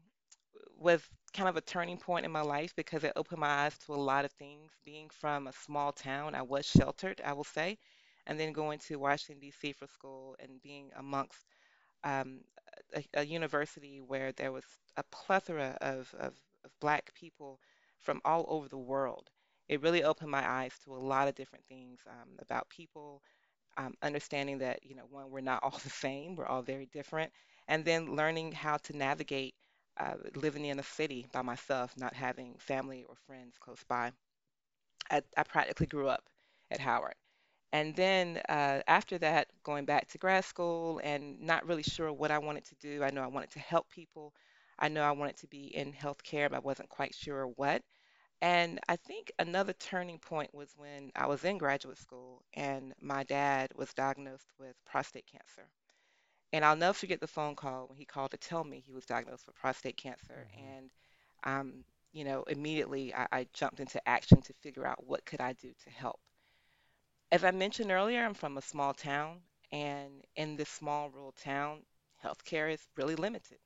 was 0.78 1.02
kind 1.34 1.48
of 1.48 1.56
a 1.56 1.60
turning 1.62 1.98
point 1.98 2.26
in 2.26 2.32
my 2.32 2.42
life 2.42 2.74
because 2.76 3.04
it 3.04 3.12
opened 3.16 3.40
my 3.40 3.64
eyes 3.66 3.78
to 3.78 3.94
a 3.94 3.96
lot 3.96 4.24
of 4.24 4.32
things. 4.32 4.72
Being 4.84 5.10
from 5.10 5.46
a 5.46 5.52
small 5.52 5.92
town, 5.92 6.34
I 6.34 6.42
was 6.42 6.66
sheltered, 6.66 7.20
I 7.24 7.32
will 7.32 7.44
say, 7.44 7.78
and 8.26 8.38
then 8.40 8.52
going 8.52 8.78
to 8.80 8.96
Washington, 8.98 9.40
D.C. 9.40 9.72
for 9.72 9.86
school 9.86 10.36
and 10.40 10.60
being 10.62 10.90
amongst 10.96 11.38
um, 12.04 12.40
a, 12.94 13.04
a 13.14 13.24
university 13.24 14.00
where 14.00 14.32
there 14.32 14.52
was 14.52 14.64
a 14.96 15.02
plethora 15.04 15.76
of, 15.80 16.14
of, 16.18 16.34
of 16.64 16.72
Black 16.80 17.12
people 17.14 17.60
from 18.02 18.20
all 18.24 18.44
over 18.48 18.68
the 18.68 18.78
world. 18.78 19.30
It 19.68 19.82
really 19.82 20.04
opened 20.04 20.30
my 20.30 20.48
eyes 20.48 20.72
to 20.84 20.94
a 20.94 20.98
lot 20.98 21.28
of 21.28 21.34
different 21.34 21.64
things 21.66 22.00
um, 22.08 22.30
about 22.40 22.68
people, 22.68 23.22
um, 23.76 23.94
understanding 24.02 24.58
that, 24.58 24.80
you 24.84 24.94
know, 24.96 25.06
one, 25.10 25.30
we're 25.30 25.40
not 25.40 25.62
all 25.62 25.78
the 25.84 25.90
same, 25.90 26.36
we're 26.36 26.46
all 26.46 26.62
very 26.62 26.86
different, 26.86 27.32
and 27.68 27.84
then 27.84 28.16
learning 28.16 28.52
how 28.52 28.76
to 28.78 28.96
navigate 28.96 29.54
uh, 29.98 30.14
living 30.36 30.64
in 30.66 30.78
a 30.80 30.82
city 30.82 31.26
by 31.32 31.42
myself, 31.42 31.92
not 31.98 32.14
having 32.14 32.54
family 32.58 33.04
or 33.08 33.14
friends 33.26 33.56
close 33.60 33.84
by. 33.88 34.12
I, 35.10 35.22
I 35.36 35.42
practically 35.44 35.86
grew 35.86 36.08
up 36.08 36.24
at 36.70 36.80
Howard. 36.80 37.14
And 37.72 37.96
then 37.96 38.40
uh, 38.48 38.80
after 38.88 39.18
that, 39.18 39.48
going 39.64 39.84
back 39.86 40.08
to 40.10 40.18
grad 40.18 40.44
school 40.44 41.00
and 41.04 41.40
not 41.40 41.66
really 41.66 41.82
sure 41.84 42.12
what 42.12 42.30
I 42.30 42.38
wanted 42.38 42.64
to 42.66 42.74
do. 42.76 43.04
I 43.04 43.10
know 43.10 43.22
I 43.22 43.28
wanted 43.28 43.50
to 43.52 43.60
help 43.60 43.90
people. 43.90 44.34
I 44.82 44.88
know 44.90 45.02
I 45.02 45.12
wanted 45.12 45.38
to 45.38 45.48
be 45.48 45.74
in 45.74 45.94
healthcare, 45.94 46.50
but 46.50 46.56
I 46.58 46.60
wasn't 46.60 46.90
quite 46.90 47.14
sure 47.14 47.46
what. 47.48 47.82
And 48.42 48.80
I 48.88 48.96
think 48.96 49.32
another 49.38 49.72
turning 49.74 50.18
point 50.18 50.54
was 50.54 50.72
when 50.76 51.12
I 51.16 51.26
was 51.26 51.44
in 51.44 51.58
graduate 51.58 51.98
school 51.98 52.42
and 52.54 52.94
my 53.00 53.24
dad 53.24 53.72
was 53.76 53.94
diagnosed 53.94 54.48
with 54.58 54.76
prostate 54.86 55.26
cancer. 55.26 55.68
And 56.52 56.64
I'll 56.64 56.76
never 56.76 56.94
forget 56.94 57.20
the 57.20 57.28
phone 57.28 57.56
call 57.56 57.88
when 57.88 57.98
he 57.98 58.06
called 58.06 58.32
to 58.32 58.38
tell 58.38 58.64
me 58.64 58.80
he 58.80 58.92
was 58.92 59.06
diagnosed 59.06 59.46
with 59.46 59.56
prostate 59.56 59.96
cancer. 59.98 60.46
hmm 60.54 60.72
And, 60.76 60.90
um, 61.44 61.84
you 62.12 62.24
know, 62.24 62.44
immediately 62.44 63.14
I, 63.14 63.26
I 63.32 63.48
jumped 63.54 63.80
into 63.80 64.06
action 64.08 64.42
to 64.42 64.54
figure 64.54 64.86
out 64.86 65.04
what 65.06 65.26
could 65.26 65.40
I 65.40 65.54
do 65.54 65.72
to 65.84 65.90
help. 65.90 66.20
As 67.32 67.42
I 67.42 67.50
mentioned 67.50 67.90
earlier, 67.90 68.24
I'm 68.24 68.34
from 68.34 68.56
a 68.56 68.62
small 68.62 68.94
town, 68.94 69.42
and 69.72 70.24
in 70.36 70.56
this 70.56 70.68
small 70.68 71.10
rural 71.10 71.32
town, 71.32 71.84
healthcare 72.22 72.72
is 72.72 72.86
really 72.96 73.16
limited. 73.16 73.58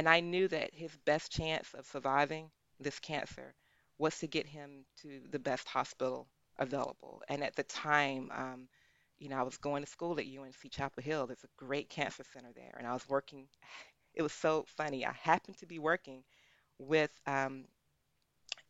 And 0.00 0.08
I 0.08 0.20
knew 0.20 0.48
that 0.48 0.74
his 0.74 0.96
best 1.04 1.32
chance 1.32 1.74
of 1.74 1.86
surviving 1.86 2.50
this 2.80 2.98
cancer 3.00 3.54
was 3.98 4.18
to 4.20 4.26
get 4.28 4.46
him 4.46 4.86
to 5.02 5.20
the 5.30 5.38
best 5.38 5.68
hospital 5.68 6.28
available. 6.58 7.22
And 7.28 7.44
at 7.44 7.56
the 7.56 7.64
time, 7.64 8.30
um, 8.34 8.68
you 9.18 9.28
know, 9.28 9.38
I 9.38 9.42
was 9.42 9.58
going 9.58 9.84
to 9.84 9.90
school 9.90 10.18
at 10.18 10.26
UNC 10.26 10.68
Chapel 10.68 11.02
Hill. 11.02 11.26
There's 11.26 11.44
a 11.44 11.64
great 11.64 11.90
cancer 11.90 12.24
center 12.32 12.52
there, 12.54 12.74
and 12.78 12.86
I 12.86 12.94
was 12.94 13.08
working. 13.08 13.48
It 14.14 14.22
was 14.22 14.32
so 14.32 14.64
funny. 14.76 15.06
I 15.06 15.12
happened 15.12 15.58
to 15.58 15.66
be 15.66 15.78
working 15.78 16.24
with 16.78 17.12
um, 17.26 17.66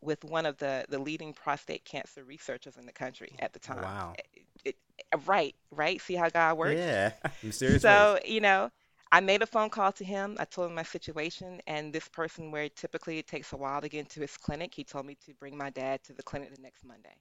with 0.01 0.25
one 0.25 0.47
of 0.47 0.57
the 0.59 0.85
the 0.89 0.99
leading 0.99 1.33
prostate 1.33 1.85
cancer 1.85 2.25
researchers 2.25 2.77
in 2.77 2.87
the 2.87 2.93
country 2.93 3.37
at 3.41 3.53
the 3.53 3.59
Oh, 3.69 3.75
time. 3.75 3.79
wow. 3.81 4.19
It, 4.65 4.77
it, 5.13 5.27
right, 5.27 5.55
right. 5.71 6.01
See 6.01 6.15
how 6.15 6.31
God 6.31 6.59
works? 6.59 6.87
Yeah. 6.89 7.13
Mysterious 7.43 7.87
ways. 7.87 8.17
So, 8.17 8.21
you 8.25 8.41
know, 8.41 8.71
I 9.13 9.21
made 9.21 9.43
a 9.43 9.47
phone 9.47 9.71
call 9.71 9.93
to 9.93 10.05
him. 10.05 10.37
I 10.41 10.45
told 10.45 10.69
him 10.69 10.75
my 10.75 10.83
situation, 10.83 11.61
and 11.67 11.93
this 11.93 12.09
person, 12.09 12.51
where 12.51 12.69
typically 12.69 13.19
it 13.19 13.27
takes 13.29 13.53
a 13.53 13.57
while 13.57 13.81
to 13.81 13.89
get 13.89 14.01
into 14.01 14.21
his 14.21 14.37
clinic, 14.37 14.75
he 14.75 14.85
told 14.85 15.07
me 15.07 15.17
to 15.27 15.35
bring 15.35 15.57
my 15.57 15.71
dad 15.71 16.03
to 16.05 16.13
the 16.13 16.23
clinic 16.23 16.55
the 16.55 16.63
next 16.63 16.85
Monday. 16.85 17.15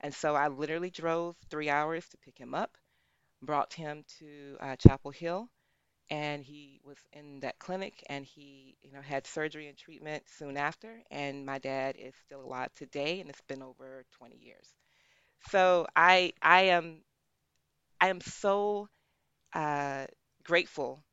And 0.00 0.14
so 0.14 0.36
I 0.36 0.48
literally 0.48 0.90
drove 0.90 1.36
three 1.50 1.70
hours 1.70 2.08
to 2.10 2.18
pick 2.18 2.38
him 2.38 2.54
up, 2.54 2.76
brought 3.42 3.72
him 3.74 4.04
to 4.20 4.56
uh, 4.60 4.76
Chapel 4.76 5.10
Hill, 5.12 5.48
and 6.10 6.44
he 6.44 6.80
was 6.84 6.98
in 7.12 7.40
that 7.40 7.58
clinic, 7.58 8.04
and 8.08 8.24
he, 8.26 8.76
you 8.82 8.92
know, 8.92 9.02
had 9.02 9.26
surgery 9.26 9.68
and 9.68 9.78
treatment 9.78 10.24
soon 10.28 10.56
after. 10.56 11.02
And 11.10 11.46
my 11.46 11.58
dad 11.58 11.96
is 11.98 12.14
still 12.26 12.42
alive 12.42 12.72
today, 12.74 13.20
and 13.20 13.30
it's 13.30 13.42
been 13.42 13.62
over 13.62 14.04
20 14.12 14.36
years. 14.36 14.68
So 15.50 15.86
I, 15.96 16.32
I 16.42 16.62
am, 16.62 17.02
I 18.00 18.08
am 18.08 18.20
so 18.20 18.88
uh, 19.54 20.06
grateful 20.44 21.03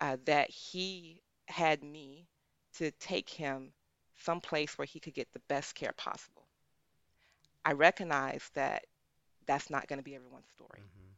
uh, 0.00 0.16
that 0.26 0.50
he 0.50 1.22
had 1.48 1.82
me 1.82 2.28
to 2.74 2.90
take 2.92 3.28
him 3.30 3.72
someplace 4.16 4.78
where 4.78 4.86
he 4.86 5.00
could 5.00 5.14
get 5.14 5.32
the 5.32 5.40
best 5.48 5.74
care 5.74 5.92
possible. 5.96 6.48
I 7.64 7.72
recognize 7.72 8.50
that 8.54 8.86
that's 9.46 9.70
not 9.70 9.88
going 9.88 9.98
to 9.98 10.04
be 10.04 10.14
everyone's 10.16 10.48
story. 10.54 10.82
hmm 10.94 11.12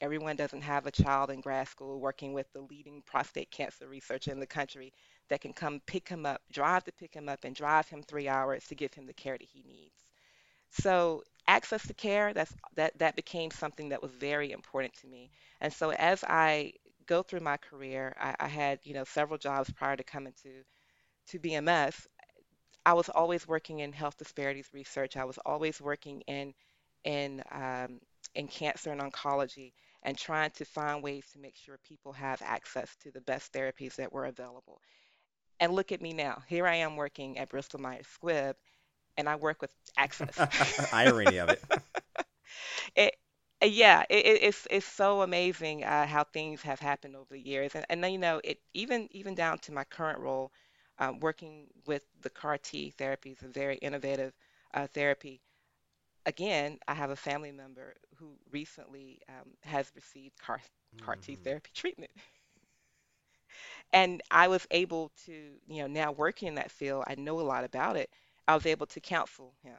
Everyone 0.00 0.36
doesn't 0.36 0.62
have 0.62 0.86
a 0.86 0.90
child 0.92 1.30
in 1.30 1.40
grad 1.40 1.68
school 1.68 2.00
working 2.00 2.32
with 2.34 2.52
the 2.52 2.60
leading 2.62 3.02
prostate 3.02 3.50
cancer 3.50 3.88
researcher 3.88 4.32
in 4.32 4.40
the 4.40 4.46
country 4.46 4.92
that 5.28 5.40
can 5.40 5.52
come 5.54 5.80
pick 5.86 6.08
him 6.08 6.26
up, 6.26 6.42
drive 6.52 6.84
to 6.84 6.92
pick 6.92 7.14
him 7.14 7.28
up, 7.28 7.44
and 7.44 7.54
drive 7.56 7.88
him 7.88 8.02
three 8.02 8.28
hours 8.28 8.66
to 8.68 8.74
give 8.74 8.94
him 8.94 9.06
the 9.06 9.14
care 9.14 9.38
that 9.38 9.48
he 9.48 9.62
needs. 9.62 9.94
So 10.70 11.22
access 11.48 11.86
to 11.88 11.94
care, 11.94 12.32
that's 12.34 12.54
that 12.76 12.98
that 12.98 13.16
became 13.16 13.50
something 13.50 13.90
that 13.90 14.02
was 14.02 14.12
very 14.12 14.52
important 14.52 14.94
to 14.96 15.06
me. 15.08 15.30
And 15.60 15.72
so 15.72 15.90
as 15.92 16.24
I 16.24 16.74
go 17.06 17.22
through 17.22 17.40
my 17.40 17.56
career, 17.56 18.14
I, 18.20 18.34
I 18.40 18.48
had, 18.48 18.80
you 18.82 18.94
know, 18.94 19.04
several 19.04 19.38
jobs 19.38 19.70
prior 19.72 19.96
to 19.96 20.04
coming 20.04 20.34
to 20.42 20.62
to 21.28 21.38
BMS. 21.38 22.06
I 22.84 22.94
was 22.94 23.08
always 23.08 23.48
working 23.48 23.80
in 23.80 23.92
health 23.92 24.16
disparities 24.16 24.68
research. 24.72 25.16
I 25.16 25.24
was 25.24 25.38
always 25.44 25.80
working 25.80 26.22
in 26.22 26.54
in 27.04 27.42
um, 27.50 28.00
in 28.34 28.48
cancer 28.48 28.92
and 28.92 29.00
oncology 29.00 29.72
and 30.02 30.16
trying 30.16 30.50
to 30.52 30.64
find 30.64 31.02
ways 31.02 31.26
to 31.32 31.38
make 31.38 31.56
sure 31.56 31.78
people 31.82 32.12
have 32.12 32.40
access 32.42 32.94
to 33.02 33.10
the 33.10 33.20
best 33.22 33.52
therapies 33.52 33.96
that 33.96 34.12
were 34.12 34.26
available. 34.26 34.80
And 35.58 35.72
look 35.74 35.90
at 35.92 36.02
me 36.02 36.12
now. 36.12 36.42
Here 36.48 36.66
I 36.66 36.76
am 36.76 36.96
working 36.96 37.38
at 37.38 37.48
Bristol 37.48 37.80
Myers 37.80 38.06
Squibb, 38.06 38.54
and 39.16 39.28
I 39.28 39.36
work 39.36 39.62
with 39.62 39.70
access. 39.96 40.38
Irony 40.92 41.38
of 41.38 41.50
it. 41.50 41.62
It, 42.94 43.14
yeah, 43.62 44.04
it, 44.10 44.26
it- 44.26 44.42
it's 44.42 44.66
it's 44.70 44.86
so 44.86 45.22
amazing 45.22 45.84
uh, 45.84 46.06
how 46.06 46.24
things 46.24 46.62
have 46.62 46.80
happened 46.80 47.16
over 47.16 47.26
the 47.34 47.40
years, 47.40 47.74
and 47.74 47.84
and 47.90 48.02
then 48.02 48.12
you 48.12 48.18
know 48.18 48.40
it 48.44 48.60
even 48.74 49.08
even 49.12 49.34
down 49.34 49.58
to 49.60 49.72
my 49.72 49.84
current 49.84 50.18
role, 50.20 50.52
um, 50.98 51.20
working 51.20 51.66
with 51.86 52.02
the 52.22 52.30
CAR 52.30 52.58
T 52.58 52.92
therapies, 52.98 53.42
a 53.42 53.48
very 53.48 53.76
innovative 53.76 54.32
uh, 54.74 54.86
therapy. 54.94 55.40
Again, 56.26 56.78
I 56.88 56.94
have 56.94 57.10
a 57.10 57.16
family 57.16 57.52
member 57.52 57.94
who 58.16 58.36
recently 58.52 59.20
um, 59.28 59.50
has 59.62 59.92
received 59.96 60.38
CAR 60.40 60.60
CAR 61.02 61.16
T 61.16 61.36
hmm 61.36 61.44
therapy 61.44 61.70
treatment, 61.74 62.10
and 63.92 64.22
I 64.30 64.48
was 64.48 64.66
able 64.70 65.10
to, 65.26 65.32
you 65.66 65.82
know, 65.82 65.86
now 65.86 66.12
working 66.12 66.48
in 66.48 66.54
that 66.56 66.70
field, 66.70 67.04
I 67.06 67.14
know 67.16 67.40
a 67.40 67.42
lot 67.42 67.64
about 67.64 67.96
it. 67.96 68.10
I 68.48 68.54
was 68.54 68.66
able 68.66 68.86
to 68.86 69.00
counsel 69.00 69.54
him 69.62 69.78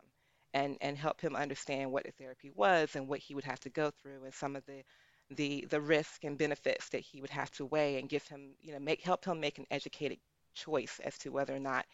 and 0.54 0.78
and 0.82 0.98
help 0.98 1.22
him 1.22 1.36
understand 1.36 1.92
what 1.92 2.04
the 2.06 2.12
therapy 2.12 2.52
was 2.56 2.96
and 2.96 3.08
what 3.08 3.20
he 3.20 3.36
would 3.36 3.44
have 3.44 3.60
to 3.62 3.70
go 3.70 3.92
through 3.92 4.24
and 4.24 4.34
some 4.34 4.56
of 4.56 4.66
the 4.66 4.84
the 5.32 5.66
the 5.70 5.82
risk 5.82 6.24
and 6.24 6.38
benefits 6.38 6.90
that 6.90 7.02
he 7.02 7.22
would 7.22 7.30
have 7.30 7.52
to 7.52 7.66
weigh 7.66 8.00
and 8.00 8.10
give 8.10 8.28
him, 8.28 8.56
you 8.62 8.74
know, 8.74 8.80
make 8.80 9.02
help 9.02 9.26
him 9.26 9.40
make 9.40 9.58
an 9.58 9.68
educated 9.72 10.20
choice 10.54 11.00
as 11.04 11.18
to 11.20 11.30
whether 11.32 11.56
or 11.56 11.60
not 11.60 11.86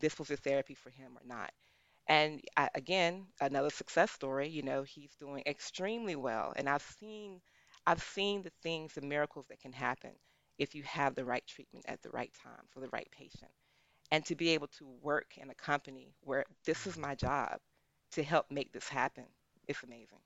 this 0.00 0.18
was 0.18 0.30
a 0.30 0.36
therapy 0.36 0.74
for 0.74 0.90
him 0.90 1.12
or 1.16 1.26
not. 1.26 1.52
And 2.08 2.42
I, 2.56 2.68
again, 2.74 3.26
another 3.40 3.70
success 3.70 4.10
story, 4.10 4.48
you 4.48 4.62
know, 4.62 4.82
he's 4.82 5.14
doing 5.16 5.42
extremely 5.46 6.16
well. 6.16 6.52
And 6.56 6.68
I've 6.68 6.82
seen 7.00 7.40
I've 7.86 8.02
seen 8.02 8.42
the 8.42 8.52
things, 8.62 8.94
the 8.94 9.00
miracles 9.02 9.46
that 9.48 9.60
can 9.60 9.72
happen 9.72 10.12
if 10.58 10.74
you 10.74 10.82
have 10.84 11.14
the 11.14 11.24
right 11.24 11.46
treatment 11.46 11.86
at 11.88 12.02
the 12.02 12.10
right 12.10 12.32
time 12.42 12.66
for 12.70 12.80
the 12.80 12.88
right 12.88 13.08
patient. 13.12 13.50
And 14.12 14.24
to 14.26 14.36
be 14.36 14.50
able 14.50 14.68
to 14.78 14.86
work 15.02 15.38
in 15.38 15.50
a 15.50 15.54
company 15.54 16.14
where 16.22 16.44
this 16.64 16.86
is 16.86 16.96
my 16.98 17.14
job 17.14 17.60
to 18.12 18.22
help 18.22 18.50
make 18.50 18.72
this 18.72 18.88
happen, 18.88 19.24
it's 19.68 19.82
amazing. 19.82 20.18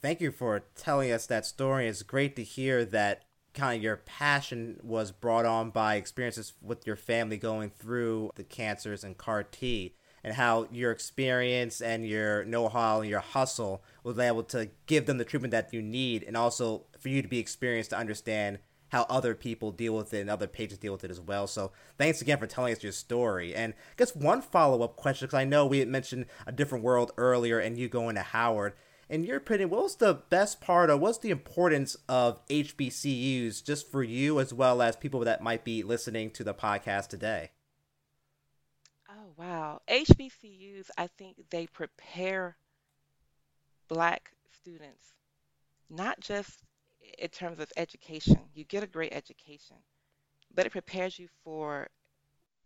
Thank 0.00 0.20
you 0.20 0.30
for 0.30 0.62
telling 0.74 1.12
us 1.12 1.26
that 1.26 1.44
story. 1.44 1.86
It's 1.86 2.02
great 2.02 2.36
to 2.36 2.42
hear 2.42 2.84
that 2.86 3.24
kind 3.52 3.76
of 3.76 3.82
your 3.82 3.96
passion 3.96 4.78
was 4.82 5.10
brought 5.10 5.44
on 5.44 5.70
by 5.70 5.96
experiences 5.96 6.54
with 6.62 6.86
your 6.86 6.96
family 6.96 7.36
going 7.36 7.70
through 7.70 8.30
the 8.36 8.44
cancers 8.44 9.04
and 9.04 9.18
CAR 9.18 9.42
T, 9.42 9.94
and 10.22 10.34
how 10.34 10.68
your 10.70 10.92
experience 10.92 11.80
and 11.80 12.06
your 12.06 12.44
know-how 12.44 13.00
and 13.00 13.10
your 13.10 13.20
hustle 13.20 13.82
was 14.04 14.18
able 14.18 14.42
to 14.44 14.70
give 14.86 15.06
them 15.06 15.18
the 15.18 15.24
treatment 15.24 15.50
that 15.50 15.72
you 15.72 15.82
need, 15.82 16.22
and 16.22 16.36
also 16.36 16.84
for 16.98 17.08
you 17.08 17.22
to 17.22 17.28
be 17.28 17.38
experienced 17.38 17.90
to 17.90 17.98
understand 17.98 18.58
how 18.90 19.06
other 19.08 19.34
people 19.34 19.72
deal 19.72 19.96
with 19.96 20.14
it 20.14 20.20
and 20.20 20.30
other 20.30 20.46
patients 20.46 20.78
deal 20.78 20.92
with 20.92 21.04
it 21.04 21.10
as 21.10 21.20
well. 21.20 21.46
So 21.46 21.72
thanks 21.98 22.20
again 22.20 22.38
for 22.38 22.46
telling 22.46 22.72
us 22.72 22.82
your 22.82 22.92
story. 22.92 23.54
And 23.54 23.72
I 23.72 23.94
guess 23.96 24.14
one 24.14 24.42
follow-up 24.42 24.96
question, 24.96 25.26
because 25.26 25.38
I 25.38 25.44
know 25.44 25.66
we 25.66 25.78
had 25.80 25.88
mentioned 25.88 26.26
a 26.46 26.52
different 26.52 26.84
world 26.84 27.12
earlier 27.16 27.58
and 27.58 27.78
you 27.78 27.88
going 27.88 28.14
to 28.16 28.22
Howard 28.22 28.74
in 29.10 29.24
your 29.24 29.38
opinion, 29.38 29.70
what 29.70 29.82
was 29.82 29.96
the 29.96 30.14
best 30.14 30.60
part 30.60 30.88
or 30.88 30.96
what's 30.96 31.18
the 31.18 31.32
importance 31.32 31.96
of 32.08 32.46
HBCUs 32.46 33.62
just 33.62 33.90
for 33.90 34.04
you 34.04 34.38
as 34.38 34.54
well 34.54 34.80
as 34.80 34.94
people 34.94 35.18
that 35.20 35.42
might 35.42 35.64
be 35.64 35.82
listening 35.82 36.30
to 36.30 36.44
the 36.44 36.54
podcast 36.54 37.08
today? 37.08 37.50
Oh, 39.08 39.32
wow. 39.36 39.80
HBCUs, 39.88 40.90
I 40.96 41.08
think 41.08 41.38
they 41.50 41.66
prepare 41.66 42.56
black 43.88 44.30
students, 44.52 45.14
not 45.90 46.20
just 46.20 46.60
in 47.18 47.28
terms 47.28 47.60
of 47.60 47.72
education. 47.76 48.38
You 48.54 48.64
get 48.64 48.82
a 48.82 48.86
great 48.86 49.12
education, 49.12 49.76
but 50.54 50.66
it 50.66 50.72
prepares 50.72 51.18
you 51.18 51.28
for 51.44 51.88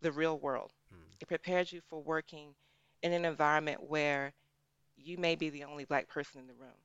the 0.01 0.13
real 0.13 0.39
world. 0.39 0.73
Mm. 0.93 0.99
It 1.21 1.29
prepares 1.29 1.73
you 1.73 1.81
for 1.89 2.03
working 2.03 2.55
in 3.03 3.13
an 3.13 3.25
environment 3.25 3.83
where 3.83 4.33
you 4.97 5.19
may 5.19 5.35
be 5.35 5.51
the 5.51 5.65
only 5.65 5.85
black 5.85 6.09
person 6.09 6.41
in 6.41 6.47
the 6.47 6.55
room. 6.55 6.79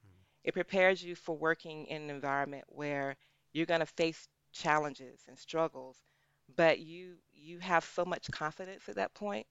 It 0.44 0.54
prepares 0.54 1.04
you 1.04 1.16
for 1.16 1.38
working 1.38 1.86
in 1.88 2.04
an 2.04 2.10
environment 2.10 2.66
where 2.68 3.18
you're 3.54 3.66
going 3.66 3.82
to 3.82 3.86
face 3.86 4.28
challenges 4.51 5.22
and 5.28 5.38
struggles, 5.38 5.98
but 6.56 6.80
you 6.80 7.16
you 7.34 7.60
have 7.60 7.84
so 7.86 8.06
much 8.06 8.30
confidence 8.32 8.89
at 8.89 8.96
that 8.96 9.13
point 9.13 9.46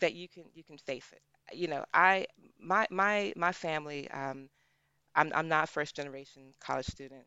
that 0.00 0.14
you 0.14 0.28
can 0.28 0.44
you 0.54 0.64
can 0.64 0.78
face 0.78 1.10
it. 1.12 1.22
You 1.56 1.68
know, 1.68 1.84
I 1.92 2.26
my 2.58 2.86
my 2.90 3.32
my 3.36 3.52
family. 3.52 4.10
Um, 4.10 4.48
I'm 5.14 5.32
I'm 5.34 5.48
not 5.48 5.68
first 5.68 5.96
generation 5.96 6.54
college 6.60 6.86
student, 6.86 7.24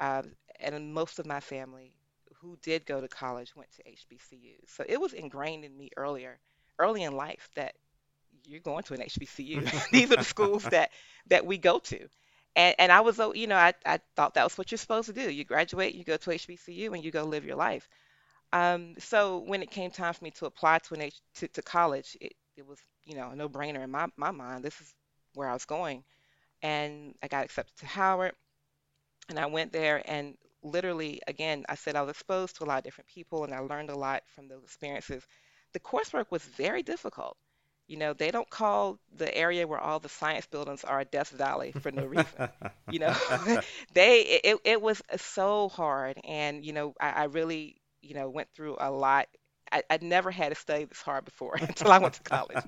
um, 0.00 0.32
and 0.60 0.94
most 0.94 1.18
of 1.18 1.26
my 1.26 1.40
family 1.40 1.92
who 2.40 2.56
did 2.62 2.86
go 2.86 3.00
to 3.00 3.08
college 3.08 3.54
went 3.56 3.70
to 3.76 3.88
HBCUs. 3.88 4.68
So 4.68 4.84
it 4.88 5.00
was 5.00 5.12
ingrained 5.12 5.64
in 5.64 5.76
me 5.76 5.90
earlier, 5.96 6.38
early 6.78 7.02
in 7.02 7.16
life, 7.16 7.48
that 7.56 7.74
you're 8.46 8.60
going 8.60 8.84
to 8.84 8.94
an 8.94 9.02
HBCU. 9.02 9.62
These 9.92 10.12
are 10.12 10.16
the 10.16 10.24
schools 10.24 10.64
that 10.64 10.90
that 11.28 11.46
we 11.46 11.58
go 11.58 11.78
to. 11.80 12.08
And 12.56 12.74
and 12.78 12.92
I 12.92 13.00
was, 13.00 13.20
uh, 13.20 13.32
you 13.32 13.46
know, 13.46 13.56
I, 13.56 13.74
I 13.84 14.00
thought 14.16 14.34
that 14.34 14.44
was 14.44 14.56
what 14.58 14.70
you're 14.70 14.78
supposed 14.78 15.06
to 15.06 15.12
do. 15.12 15.30
You 15.30 15.44
graduate, 15.44 15.94
you 15.94 16.04
go 16.04 16.16
to 16.16 16.32
HBCU, 16.32 16.92
and 16.94 17.04
you 17.04 17.10
go 17.10 17.24
live 17.24 17.44
your 17.44 17.56
life. 17.56 17.88
Um, 18.52 18.94
so 18.98 19.38
when 19.38 19.62
it 19.62 19.70
came 19.70 19.90
time 19.90 20.14
for 20.14 20.24
me 20.24 20.30
to 20.32 20.46
apply 20.46 20.78
to 20.78 20.94
an 20.94 21.02
H 21.02 21.20
to, 21.36 21.48
to 21.48 21.62
college, 21.62 22.16
it, 22.20 22.34
it 22.56 22.66
was, 22.66 22.78
you 23.04 23.14
know, 23.14 23.30
a 23.30 23.36
no-brainer 23.36 23.84
in 23.84 23.90
my, 23.90 24.08
my 24.16 24.30
mind. 24.30 24.64
This 24.64 24.80
is 24.80 24.94
where 25.34 25.48
I 25.48 25.52
was 25.52 25.66
going. 25.66 26.04
And 26.62 27.14
I 27.22 27.28
got 27.28 27.44
accepted 27.44 27.76
to 27.78 27.86
Howard, 27.86 28.34
and 29.28 29.38
I 29.38 29.46
went 29.46 29.72
there 29.72 30.02
and 30.06 30.36
literally, 30.62 31.20
again, 31.26 31.64
I 31.68 31.74
said 31.74 31.96
I 31.96 32.02
was 32.02 32.10
exposed 32.10 32.56
to 32.56 32.64
a 32.64 32.66
lot 32.66 32.78
of 32.78 32.84
different 32.84 33.08
people 33.08 33.44
and 33.44 33.54
I 33.54 33.60
learned 33.60 33.90
a 33.90 33.96
lot 33.96 34.22
from 34.34 34.48
those 34.48 34.62
experiences. 34.64 35.26
The 35.72 35.80
coursework 35.80 36.30
was 36.30 36.42
very 36.42 36.82
difficult. 36.82 37.36
You 37.86 37.96
know, 37.98 38.12
they 38.12 38.30
don't 38.30 38.48
call 38.50 38.98
the 39.16 39.34
area 39.36 39.66
where 39.66 39.80
all 39.80 39.98
the 40.00 40.08
science 40.08 40.46
buildings 40.46 40.84
are 40.84 41.04
Death 41.04 41.30
Valley 41.30 41.72
for 41.72 41.90
no 41.90 42.04
reason. 42.06 42.40
You 42.90 43.00
know, 43.00 43.14
they 43.92 44.20
it, 44.44 44.58
it 44.64 44.80
was 44.82 45.02
so 45.16 45.68
hard, 45.68 46.18
and 46.24 46.64
you 46.64 46.72
know, 46.72 46.94
I, 47.00 47.10
I 47.10 47.24
really 47.24 47.76
you 48.00 48.14
know 48.14 48.28
went 48.30 48.48
through 48.54 48.76
a 48.80 48.90
lot. 48.90 49.28
I, 49.70 49.82
I'd 49.90 50.02
never 50.02 50.30
had 50.30 50.50
to 50.50 50.54
study 50.54 50.84
this 50.84 51.00
hard 51.02 51.24
before 51.24 51.56
until 51.60 51.90
I 51.92 51.98
went 51.98 52.14
to 52.14 52.22
college. 52.22 52.60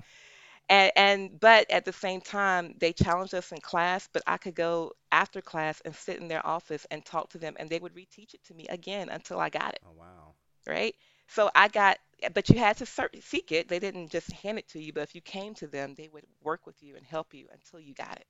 And, 0.69 0.91
and 0.95 1.39
but 1.39 1.69
at 1.71 1.85
the 1.85 1.93
same 1.93 2.21
time, 2.21 2.75
they 2.79 2.93
challenged 2.93 3.33
us 3.33 3.51
in 3.51 3.59
class, 3.59 4.07
but 4.13 4.23
I 4.27 4.37
could 4.37 4.55
go 4.55 4.93
after 5.11 5.41
class 5.41 5.81
and 5.81 5.95
sit 5.95 6.19
in 6.19 6.27
their 6.27 6.45
office 6.45 6.85
and 6.91 7.05
talk 7.05 7.29
to 7.31 7.37
them, 7.39 7.55
and 7.59 7.69
they 7.69 7.79
would 7.79 7.95
reteach 7.95 8.33
it 8.33 8.43
to 8.45 8.53
me 8.53 8.67
again 8.67 9.09
until 9.09 9.39
I 9.39 9.49
got 9.49 9.73
it, 9.73 9.81
Oh 9.83 9.91
wow. 9.91 10.35
right? 10.67 10.95
So 11.27 11.49
I 11.55 11.67
got, 11.67 11.97
but 12.33 12.49
you 12.49 12.57
had 12.59 12.77
to 12.77 12.85
seek 13.21 13.51
it. 13.51 13.67
They 13.67 13.79
didn't 13.79 14.09
just 14.11 14.31
hand 14.31 14.57
it 14.59 14.67
to 14.69 14.81
you, 14.81 14.93
but 14.93 15.01
if 15.03 15.15
you 15.15 15.21
came 15.21 15.53
to 15.55 15.67
them, 15.67 15.95
they 15.95 16.09
would 16.09 16.25
work 16.41 16.65
with 16.65 16.81
you 16.83 16.95
and 16.95 17.05
help 17.05 17.33
you 17.33 17.47
until 17.53 17.79
you 17.79 17.93
got 17.93 18.17
it. 18.17 18.25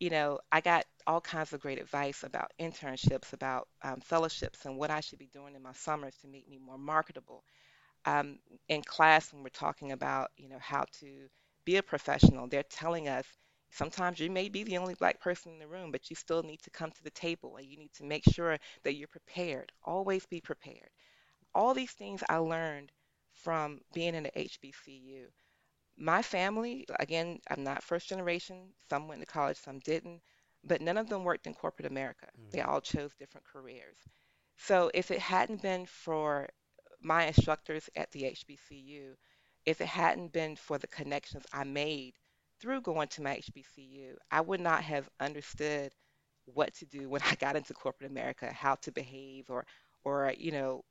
You 0.00 0.10
know, 0.10 0.40
I 0.52 0.60
got 0.60 0.84
all 1.06 1.20
kinds 1.20 1.52
of 1.52 1.60
great 1.60 1.78
advice 1.78 2.22
about 2.24 2.52
internships, 2.58 3.32
about 3.32 3.68
um, 3.82 4.00
fellowships, 4.00 4.64
and 4.64 4.76
what 4.76 4.90
I 4.90 5.00
should 5.00 5.18
be 5.18 5.26
doing 5.26 5.54
in 5.54 5.62
my 5.62 5.72
summers 5.72 6.16
to 6.18 6.28
make 6.28 6.48
me 6.48 6.58
more 6.58 6.78
marketable 6.78 7.44
um, 8.08 8.38
in 8.68 8.82
class 8.82 9.32
when 9.32 9.42
we're 9.42 9.50
talking 9.50 9.92
about, 9.92 10.30
you 10.36 10.48
know, 10.48 10.58
how 10.60 10.84
to 11.00 11.28
be 11.64 11.76
a 11.76 11.82
professional, 11.82 12.48
they're 12.48 12.62
telling 12.64 13.08
us 13.08 13.26
sometimes 13.70 14.20
you 14.20 14.30
may 14.30 14.48
be 14.48 14.64
the 14.64 14.78
only 14.78 14.94
black 14.94 15.20
person 15.20 15.52
in 15.52 15.58
the 15.58 15.68
room, 15.68 15.92
but 15.92 16.10
you 16.10 16.16
still 16.16 16.42
need 16.42 16.62
to 16.62 16.70
come 16.70 16.90
to 16.92 17.04
the 17.04 17.10
table 17.10 17.56
and 17.56 17.66
you 17.68 17.76
need 17.78 17.92
to 17.94 18.04
make 18.04 18.24
sure 18.32 18.58
that 18.84 18.94
you're 18.94 19.08
prepared. 19.08 19.72
Always 19.84 20.26
be 20.26 20.40
prepared. 20.40 20.90
All 21.54 21.74
these 21.74 21.92
things 21.92 22.22
I 22.28 22.38
learned 22.38 22.92
from 23.32 23.80
being 23.92 24.14
in 24.14 24.24
the 24.24 24.38
HBCU. 24.38 25.30
My 25.98 26.22
family, 26.22 26.86
again, 27.00 27.40
I'm 27.50 27.64
not 27.64 27.82
first 27.82 28.08
generation. 28.08 28.72
Some 28.88 29.08
went 29.08 29.20
to 29.20 29.26
college, 29.26 29.58
some 29.58 29.80
didn't, 29.80 30.22
but 30.64 30.80
none 30.80 30.96
of 30.98 31.08
them 31.08 31.24
worked 31.24 31.46
in 31.46 31.54
corporate 31.54 31.86
America. 31.86 32.28
They 32.50 32.62
all 32.62 32.80
chose 32.80 33.14
different 33.14 33.46
careers. 33.46 33.98
So 34.58 34.90
if 34.94 35.10
it 35.10 35.20
hadn't 35.20 35.62
been 35.62 35.86
for 35.86 36.48
my 37.00 37.26
instructors 37.26 37.88
at 37.96 38.10
the 38.12 38.24
HBCU, 38.24 39.16
if 39.66 39.80
it 39.80 39.86
hadn't 39.86 40.32
been 40.32 40.56
for 40.56 40.78
the 40.78 40.86
connections 40.86 41.44
I 41.52 41.64
made 41.64 42.14
through 42.60 42.82
going 42.82 43.08
to 43.08 43.22
my 43.22 43.36
HBCU, 43.36 44.16
I 44.30 44.40
would 44.40 44.60
not 44.60 44.82
have 44.84 45.08
understood 45.20 45.92
what 46.46 46.74
to 46.74 46.86
do 46.86 47.08
when 47.08 47.22
I 47.30 47.34
got 47.36 47.56
into 47.56 47.74
corporate 47.74 48.10
America, 48.10 48.52
how 48.52 48.76
to 48.76 48.92
behave, 48.92 49.50
or, 49.50 49.66
or 50.04 50.32
you 50.38 50.52
know, 50.52 50.84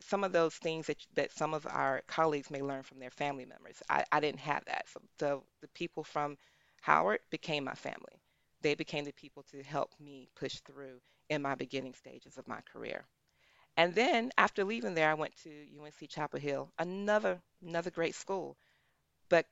some 0.00 0.24
of 0.24 0.32
those 0.32 0.54
things 0.56 0.86
that 0.86 0.96
that 1.14 1.32
some 1.32 1.54
of 1.54 1.66
our 1.66 2.02
colleagues 2.06 2.50
may 2.50 2.62
learn 2.62 2.82
from 2.82 2.98
their 2.98 3.10
family 3.10 3.44
members. 3.44 3.82
I, 3.88 4.04
I 4.12 4.20
didn't 4.20 4.40
have 4.40 4.64
that. 4.66 4.86
So 4.88 5.00
the 5.18 5.40
the 5.60 5.68
people 5.68 6.04
from 6.04 6.36
Howard 6.80 7.20
became 7.30 7.64
my 7.64 7.74
family. 7.74 8.20
They 8.62 8.74
became 8.74 9.04
the 9.04 9.12
people 9.12 9.44
to 9.50 9.62
help 9.62 9.92
me 10.00 10.28
push 10.36 10.60
through 10.60 11.00
in 11.28 11.42
my 11.42 11.54
beginning 11.54 11.94
stages 11.94 12.38
of 12.38 12.48
my 12.48 12.60
career. 12.72 13.04
And 13.78 13.94
then 13.94 14.30
after 14.38 14.64
leaving 14.64 14.94
there, 14.94 15.10
I 15.10 15.14
went 15.14 15.34
to 15.44 15.50
UNC 15.80 16.10
Chapel 16.10 16.40
Hill, 16.40 16.72
another 16.78 17.40
another 17.62 17.90
great 17.90 18.14
school. 18.14 18.58
But 19.30 19.46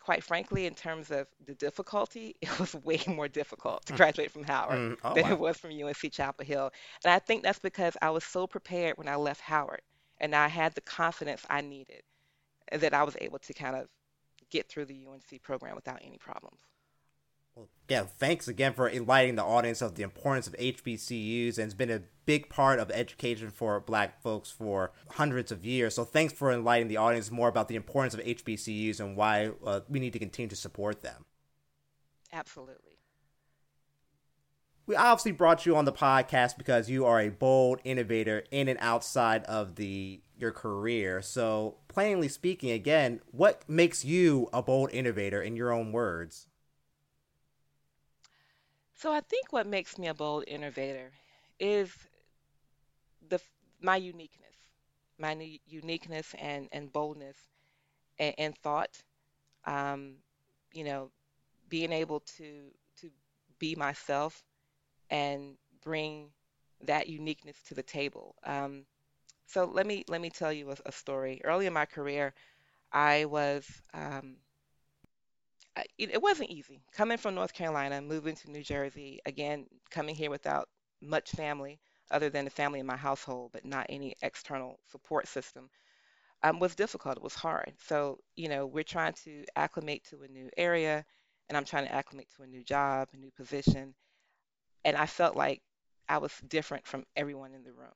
quite 0.00 0.24
frankly, 0.24 0.66
in 0.66 0.74
terms 0.74 1.10
of 1.10 1.28
the 1.46 1.54
difficulty, 1.54 2.36
it 2.42 2.58
was 2.60 2.74
way 2.74 3.00
more 3.08 3.28
difficult 3.28 3.86
to 3.86 3.94
graduate 3.94 4.30
from 4.32 4.44
Howard 4.44 4.82
Mm. 4.82 4.98
Oh 5.04 5.14
than 5.14 5.24
wow. 5.24 5.32
it 5.32 5.38
was 5.40 5.58
from 5.58 5.72
UNC 5.72 6.12
Chapel 6.12 6.44
Hill. 6.46 6.72
And 7.04 7.12
I 7.12 7.18
think 7.20 7.42
that's 7.44 7.60
because 7.60 7.96
I 8.02 8.10
was 8.10 8.24
so 8.24 8.46
prepared 8.46 8.98
when 8.98 9.08
I 9.08 9.16
left 9.16 9.40
Howard, 9.42 9.82
and 10.20 10.34
I 10.36 10.48
had 10.48 10.74
the 10.74 10.82
confidence 10.82 11.44
I 11.50 11.62
needed 11.62 12.02
that 12.72 12.94
I 12.94 13.04
was 13.04 13.16
able 13.20 13.38
to 13.40 13.54
kind 13.54 13.76
of 13.76 13.88
get 14.50 14.68
through 14.68 14.86
the 14.86 15.06
UNC 15.06 15.42
program 15.42 15.76
without 15.76 16.00
any 16.02 16.18
problems. 16.18 16.60
Well, 17.54 17.68
yeah, 17.88 18.04
thanks 18.04 18.48
again 18.48 18.72
for 18.72 18.88
enlightening 18.88 19.36
the 19.36 19.44
audience 19.44 19.82
of 19.82 19.94
the 19.94 20.02
importance 20.02 20.46
of 20.46 20.54
HBCUs, 20.54 21.58
and 21.58 21.66
it's 21.66 21.74
been 21.74 21.90
a 21.90 22.02
big 22.24 22.48
part 22.48 22.78
of 22.78 22.90
education 22.90 23.50
for 23.50 23.78
black 23.80 24.22
folks 24.22 24.50
for 24.50 24.92
hundreds 25.10 25.52
of 25.52 25.64
years. 25.64 25.94
So 25.94 26.04
thanks 26.04 26.32
for 26.32 26.50
enlightening 26.50 26.88
the 26.88 26.96
audience 26.96 27.30
more 27.30 27.48
about 27.48 27.68
the 27.68 27.76
importance 27.76 28.14
of 28.14 28.20
HBCUs 28.20 29.00
and 29.00 29.16
why 29.16 29.50
uh, 29.64 29.80
we 29.88 30.00
need 30.00 30.12
to 30.14 30.18
continue 30.18 30.48
to 30.48 30.56
support 30.56 31.02
them. 31.02 31.26
Absolutely. 32.32 32.92
We 34.86 34.96
obviously 34.96 35.32
brought 35.32 35.64
you 35.64 35.76
on 35.76 35.84
the 35.84 35.92
podcast 35.92 36.58
because 36.58 36.90
you 36.90 37.04
are 37.04 37.20
a 37.20 37.28
bold 37.28 37.80
innovator 37.84 38.44
in 38.50 38.66
and 38.68 38.78
outside 38.80 39.44
of 39.44 39.76
the 39.76 40.20
your 40.36 40.50
career. 40.50 41.22
So, 41.22 41.76
plainly 41.86 42.28
speaking, 42.28 42.70
again, 42.70 43.20
what 43.30 43.62
makes 43.68 44.04
you 44.04 44.48
a 44.52 44.60
bold 44.60 44.90
innovator 44.92 45.40
in 45.40 45.54
your 45.54 45.72
own 45.72 45.92
words? 45.92 46.48
So 49.02 49.12
I 49.12 49.20
think 49.20 49.52
what 49.52 49.66
makes 49.66 49.98
me 49.98 50.06
a 50.06 50.14
bold 50.14 50.44
innovator 50.46 51.12
is 51.58 51.94
the 53.28 53.40
my 53.80 53.96
uniqueness, 53.96 54.56
my 55.18 55.34
nu- 55.34 55.58
uniqueness 55.66 56.34
and 56.38 56.68
and 56.72 56.92
boldness 56.92 57.36
and, 58.18 58.34
and 58.38 58.58
thought. 58.58 59.02
Um, 59.66 60.16
you 60.74 60.84
know, 60.84 61.10
being 61.68 61.92
able 61.92 62.20
to 62.38 62.70
to 63.00 63.10
be 63.58 63.76
myself 63.76 64.44
and 65.10 65.56
bring 65.84 66.30
that 66.82 67.08
uniqueness 67.08 67.56
to 67.68 67.74
the 67.74 67.82
table. 67.82 68.36
Um, 68.44 68.86
so 69.46 69.64
let 69.66 69.86
me 69.86 70.04
let 70.08 70.20
me 70.20 70.30
tell 70.30 70.52
you 70.52 70.70
a, 70.72 70.76
a 70.86 70.92
story. 70.92 71.40
Early 71.44 71.66
in 71.66 71.72
my 71.74 71.86
career, 71.86 72.34
I 72.92 73.26
was 73.26 73.66
um, 73.94 74.36
it, 75.98 76.10
it 76.12 76.22
wasn't 76.22 76.50
easy 76.50 76.82
coming 76.92 77.18
from 77.18 77.34
North 77.34 77.52
Carolina, 77.54 78.00
moving 78.00 78.36
to 78.36 78.50
New 78.50 78.62
Jersey, 78.62 79.20
again, 79.26 79.66
coming 79.90 80.14
here 80.14 80.30
without 80.30 80.68
much 81.00 81.30
family 81.30 81.80
other 82.10 82.30
than 82.30 82.44
the 82.44 82.50
family 82.50 82.80
in 82.80 82.86
my 82.86 82.96
household, 82.96 83.50
but 83.52 83.64
not 83.64 83.86
any 83.88 84.14
external 84.22 84.78
support 84.90 85.26
system, 85.28 85.70
um, 86.42 86.58
was 86.60 86.74
difficult. 86.74 87.16
It 87.16 87.22
was 87.22 87.34
hard. 87.34 87.74
So, 87.86 88.18
you 88.36 88.48
know, 88.48 88.66
we're 88.66 88.84
trying 88.84 89.14
to 89.24 89.44
acclimate 89.56 90.04
to 90.10 90.22
a 90.22 90.28
new 90.28 90.50
area, 90.56 91.04
and 91.48 91.56
I'm 91.56 91.64
trying 91.64 91.86
to 91.86 91.94
acclimate 91.94 92.28
to 92.36 92.42
a 92.42 92.46
new 92.46 92.64
job, 92.64 93.08
a 93.12 93.16
new 93.16 93.30
position. 93.32 93.94
And 94.84 94.96
I 94.96 95.06
felt 95.06 95.36
like 95.36 95.62
I 96.08 96.18
was 96.18 96.32
different 96.48 96.86
from 96.86 97.04
everyone 97.16 97.54
in 97.54 97.64
the 97.64 97.72
room. 97.72 97.94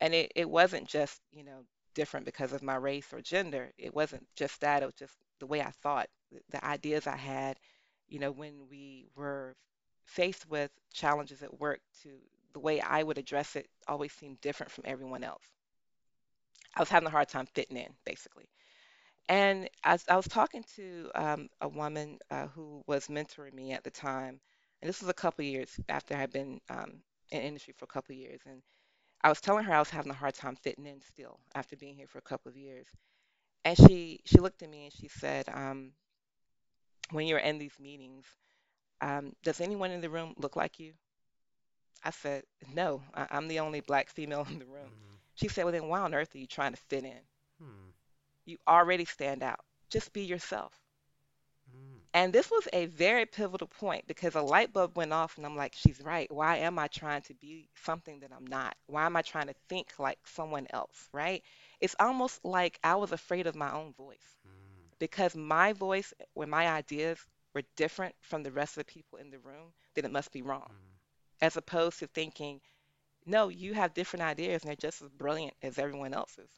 And 0.00 0.14
it, 0.14 0.32
it 0.36 0.48
wasn't 0.48 0.88
just, 0.88 1.20
you 1.32 1.44
know, 1.44 1.64
different 1.94 2.26
because 2.26 2.52
of 2.52 2.62
my 2.62 2.76
race 2.76 3.12
or 3.12 3.20
gender. 3.20 3.72
It 3.78 3.94
wasn't 3.94 4.26
just 4.36 4.60
that. 4.62 4.82
It 4.82 4.86
was 4.86 4.94
just 4.96 5.14
the 5.40 5.46
way 5.46 5.60
I 5.62 5.70
thought, 5.82 6.08
the, 6.50 6.64
ideas 6.64 7.06
I 7.06 7.16
had. 7.16 7.58
you 8.08 8.18
know, 8.20 8.30
when 8.32 8.68
we 8.70 9.08
were 9.16 9.56
faced 10.04 10.48
with 10.50 10.70
challenges 10.92 11.42
at 11.42 11.60
work, 11.60 11.80
to 12.02 12.10
the 12.54 12.60
way 12.60 12.80
I 12.80 13.02
would 13.02 13.18
address 13.18 13.56
it 13.56 13.68
always 13.88 14.12
seemed 14.12 14.40
different 14.40 14.72
from 14.72 14.84
everyone 14.86 15.24
else. 15.24 15.44
I 16.74 16.80
was 16.80 16.88
having 16.88 17.06
a 17.06 17.10
hard 17.10 17.28
time 17.28 17.46
fitting 17.46 17.76
in, 17.76 17.92
basically. 18.04 18.48
And 19.28 19.68
as 19.84 20.04
I 20.08 20.16
was 20.16 20.28
talking 20.28 20.64
to 20.76 21.10
um, 21.14 21.50
a 21.60 21.68
woman 21.68 22.18
uh, 22.30 22.48
who 22.48 22.82
was 22.86 23.08
mentoring 23.08 23.54
me 23.54 23.72
at 23.72 23.84
the 23.84 23.90
time, 23.90 24.40
and 24.82 24.88
this 24.88 25.00
was 25.00 25.10
a 25.10 25.14
couple 25.14 25.44
years 25.44 25.80
after 25.88 26.14
I 26.14 26.18
had 26.18 26.32
been 26.32 26.60
um, 26.70 27.02
in 27.30 27.42
industry 27.42 27.74
for 27.78 27.86
a 27.86 27.88
couple 27.88 28.14
years, 28.16 28.40
and 28.46 28.62
I 29.22 29.30
was 29.30 29.40
telling 29.40 29.64
her 29.64 29.74
I 29.74 29.80
was 29.80 29.90
having 29.90 30.12
a 30.12 30.16
hard 30.16 30.34
time 30.34 30.56
fitting 30.56 30.86
in 30.86 31.00
still 31.02 31.40
after 31.54 31.76
being 31.76 31.96
here 31.96 32.08
for 32.08 32.18
a 32.18 32.22
couple 32.22 32.50
of 32.50 32.56
years. 32.56 32.86
And 33.64 33.76
she 33.78 34.20
she 34.24 34.38
looked 34.38 34.62
at 34.62 34.70
me 34.70 34.84
and 34.86 34.92
she 34.92 35.08
said, 35.08 35.48
um, 35.52 35.92
"When 37.10 37.26
you're 37.26 37.38
in 37.38 37.58
these 37.58 37.78
meetings, 37.80 38.26
um, 39.00 39.34
does 39.44 39.60
anyone 39.60 39.90
in 39.92 40.00
the 40.02 40.10
room 40.10 40.34
look 40.38 40.56
like 40.56 40.80
you?" 40.80 40.94
I 42.02 42.10
said, 42.10 42.44
"No, 42.74 43.04
I- 43.14 43.28
I'm 43.30 43.46
the 43.46 43.60
only 43.60 43.80
black 43.80 44.08
female 44.10 44.44
in 44.50 44.58
the 44.58 44.66
room." 44.66 44.90
Mm-hmm. 44.90 45.14
She 45.36 45.48
said, 45.48 45.64
"Well, 45.64 45.72
then 45.72 45.86
why 45.88 46.00
on 46.00 46.14
earth 46.14 46.34
are 46.34 46.38
you 46.38 46.48
trying 46.48 46.72
to 46.72 46.82
fit 46.88 47.04
in? 47.04 47.22
Hmm. 47.58 47.90
You 48.46 48.58
already 48.66 49.04
stand 49.04 49.42
out. 49.44 49.64
Just 49.90 50.12
be 50.12 50.22
yourself." 50.24 50.72
Mm. 51.74 52.00
And 52.14 52.32
this 52.32 52.50
was 52.50 52.68
a 52.72 52.86
very 52.86 53.26
pivotal 53.26 53.68
point 53.68 54.06
because 54.06 54.34
a 54.34 54.42
light 54.42 54.72
bulb 54.72 54.96
went 54.96 55.12
off, 55.12 55.36
and 55.36 55.46
I'm 55.46 55.56
like, 55.56 55.74
she's 55.74 56.00
right. 56.00 56.30
Why 56.32 56.58
am 56.58 56.78
I 56.78 56.88
trying 56.88 57.22
to 57.22 57.34
be 57.34 57.68
something 57.84 58.20
that 58.20 58.32
I'm 58.32 58.46
not? 58.46 58.76
Why 58.86 59.06
am 59.06 59.16
I 59.16 59.22
trying 59.22 59.48
to 59.48 59.54
think 59.68 59.98
like 59.98 60.18
someone 60.26 60.66
else, 60.70 61.08
right? 61.12 61.42
It's 61.80 61.96
almost 62.00 62.44
like 62.44 62.78
I 62.82 62.96
was 62.96 63.12
afraid 63.12 63.46
of 63.46 63.54
my 63.56 63.72
own 63.72 63.94
voice. 63.94 64.37
Because 64.98 65.34
my 65.36 65.72
voice, 65.72 66.12
when 66.34 66.50
my 66.50 66.68
ideas 66.68 67.18
were 67.54 67.62
different 67.76 68.14
from 68.20 68.42
the 68.42 68.52
rest 68.52 68.76
of 68.76 68.86
the 68.86 68.92
people 68.92 69.18
in 69.18 69.30
the 69.30 69.38
room, 69.38 69.72
then 69.94 70.04
it 70.04 70.12
must 70.12 70.32
be 70.32 70.42
wrong. 70.42 70.70
Mm. 70.70 70.98
As 71.40 71.56
opposed 71.56 71.98
to 72.00 72.06
thinking, 72.08 72.60
no, 73.26 73.48
you 73.48 73.74
have 73.74 73.94
different 73.94 74.24
ideas 74.24 74.62
and 74.62 74.68
they're 74.70 74.76
just 74.76 75.02
as 75.02 75.10
brilliant 75.10 75.54
as 75.62 75.78
everyone 75.78 76.14
else's. 76.14 76.50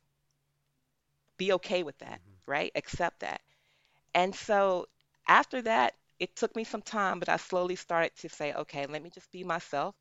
Be 1.38 1.52
okay 1.54 1.82
with 1.82 1.98
that, 1.98 2.20
Mhm. 2.20 2.36
right? 2.46 2.70
Accept 2.76 3.20
that. 3.20 3.40
And 4.14 4.34
so 4.34 4.86
after 5.28 5.62
that, 5.62 5.94
it 6.18 6.36
took 6.36 6.54
me 6.56 6.64
some 6.64 6.82
time, 6.82 7.18
but 7.20 7.28
I 7.28 7.36
slowly 7.36 7.76
started 7.76 8.14
to 8.18 8.28
say, 8.28 8.52
okay, 8.54 8.86
let 8.86 9.02
me 9.02 9.10
just 9.10 9.30
be 9.30 9.44
myself. 9.44 9.94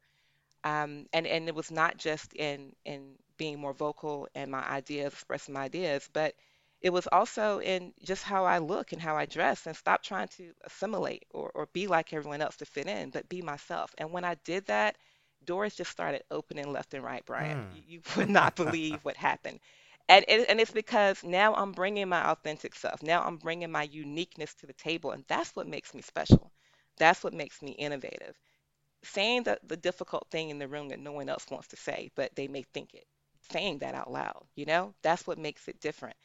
Um, 0.63 1.07
and 1.13 1.27
and 1.27 1.47
it 1.47 1.55
was 1.55 1.71
not 1.71 1.97
just 1.97 2.33
in 2.33 2.75
in 2.85 3.17
being 3.37 3.59
more 3.59 3.73
vocal 3.73 4.27
and 4.35 4.51
my 4.51 4.63
ideas, 4.67 5.13
expressing 5.13 5.53
my 5.53 5.63
ideas, 5.65 6.09
but 6.13 6.35
it 6.81 6.91
was 6.91 7.07
also 7.11 7.59
in 7.61 7.93
just 8.03 8.23
how 8.23 8.45
I 8.45 8.59
look 8.59 8.91
and 8.93 9.01
how 9.01 9.15
I 9.17 9.25
dress, 9.25 9.65
and 9.67 9.75
stop 9.75 10.03
trying 10.03 10.27
to 10.37 10.53
assimilate 10.65 11.25
or 11.31 11.51
or 11.55 11.67
be 11.73 11.87
like 11.87 12.13
everyone 12.13 12.41
else 12.41 12.57
to 12.57 12.65
fit 12.65 12.87
in, 12.87 13.09
but 13.11 13.29
be 13.29 13.41
myself. 13.41 13.93
And 13.97 14.11
when 14.11 14.23
I 14.25 14.35
did 14.45 14.65
that, 14.67 14.97
doors 15.45 15.75
just 15.75 15.91
started 15.91 16.23
opening 16.31 16.71
left 16.71 16.93
and 16.93 17.03
right, 17.03 17.25
Brian. 17.25 17.59
Mm. 17.71 17.83
You, 17.87 18.01
would 18.17 18.29
not 18.29 18.55
believe 18.55 19.03
what 19.03 19.17
happened. 19.17 19.59
And, 20.09 20.25
it, 20.27 20.47
and 20.49 20.59
it's 20.59 20.71
because 20.71 21.23
now 21.23 21.53
I'm 21.55 21.71
bringing 21.73 22.09
my 22.09 22.29
authentic 22.31 22.75
self. 22.75 23.01
Now 23.03 23.23
I'm 23.23 23.37
bringing 23.37 23.71
my 23.71 23.83
uniqueness 23.83 24.53
to 24.55 24.67
the 24.67 24.73
table. 24.73 25.11
And 25.11 25.23
that's 25.27 25.55
what 25.55 25.67
makes 25.67 25.93
me 25.93 26.01
special. 26.01 26.51
That's 26.97 27.23
what 27.23 27.33
makes 27.33 27.61
me 27.61 27.71
innovative. 27.71 28.35
Saying 29.03 29.43
the, 29.43 29.59
the 29.63 29.77
difficult 29.77 30.27
thing 30.31 30.49
in 30.49 30.59
the 30.59 30.67
room 30.67 30.89
that 30.89 30.99
no 30.99 31.11
one 31.11 31.29
else 31.29 31.45
wants 31.49 31.67
to 31.69 31.77
say, 31.77 32.11
but 32.15 32.35
they 32.35 32.47
may 32.47 32.63
think 32.63 32.93
it. 32.93 33.05
Saying 33.51 33.79
that 33.79 33.95
out 33.95 34.11
loud, 34.11 34.45
you 34.55 34.65
know, 34.65 34.93
that's 35.01 35.27
what 35.27 35.37
makes 35.37 35.67
it 35.67 35.79
different. 35.81 36.15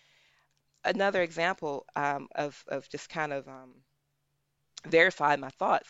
Another 0.85 1.23
example 1.23 1.87
um, 1.97 2.29
of, 2.35 2.62
of 2.68 2.88
just 2.88 3.09
kind 3.11 3.33
of 3.33 3.49
um, 3.49 3.75
verify 4.87 5.37
my 5.37 5.51
thoughts. 5.51 5.88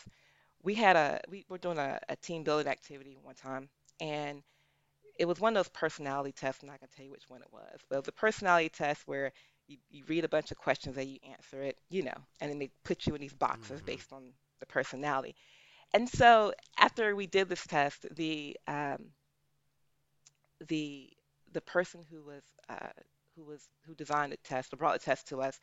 We 0.63 0.75
had 0.75 0.95
a, 0.95 1.21
we 1.29 1.45
were 1.49 1.57
doing 1.57 1.77
a, 1.79 1.99
a 2.09 2.15
team 2.17 2.43
building 2.43 2.67
activity 2.67 3.17
one 3.21 3.35
time, 3.35 3.69
and 3.99 4.43
it 5.19 5.25
was 5.25 5.39
one 5.39 5.55
of 5.55 5.59
those 5.65 5.69
personality 5.71 6.31
tests. 6.33 6.63
I'm 6.63 6.69
not 6.69 6.79
going 6.79 6.89
to 6.89 6.95
tell 6.95 7.05
you 7.05 7.11
which 7.11 7.29
one 7.29 7.41
it 7.41 7.51
was, 7.51 7.79
but 7.89 7.95
it 7.97 7.99
was 7.99 8.07
a 8.09 8.13
personality 8.13 8.69
test 8.69 9.03
where 9.07 9.31
you, 9.67 9.77
you 9.89 10.03
read 10.07 10.25
a 10.25 10.29
bunch 10.29 10.51
of 10.51 10.57
questions 10.57 10.97
and 10.97 11.09
you 11.09 11.19
answer 11.31 11.61
it, 11.63 11.77
you 11.89 12.03
know, 12.03 12.17
and 12.41 12.51
then 12.51 12.59
they 12.59 12.71
put 12.83 13.07
you 13.07 13.15
in 13.15 13.21
these 13.21 13.33
boxes 13.33 13.81
Mhm. 13.81 13.85
based 13.85 14.13
on 14.13 14.33
the 14.59 14.65
personality. 14.65 15.35
And 15.93 16.09
so 16.09 16.53
after 16.77 17.15
we 17.15 17.27
did 17.27 17.49
this 17.49 17.65
test, 17.67 18.05
the 18.15 18.57
um, 18.67 19.11
the 20.67 21.09
the 21.53 21.61
person 21.61 22.03
who 22.09 22.23
was 22.23 22.43
uh, 22.69 22.89
who 23.35 23.43
was 23.45 23.67
who 23.85 23.95
designed 23.95 24.31
the 24.33 24.37
test 24.37 24.73
or 24.73 24.77
brought 24.77 24.93
the 24.99 25.05
test 25.05 25.27
to 25.29 25.41
us, 25.41 25.59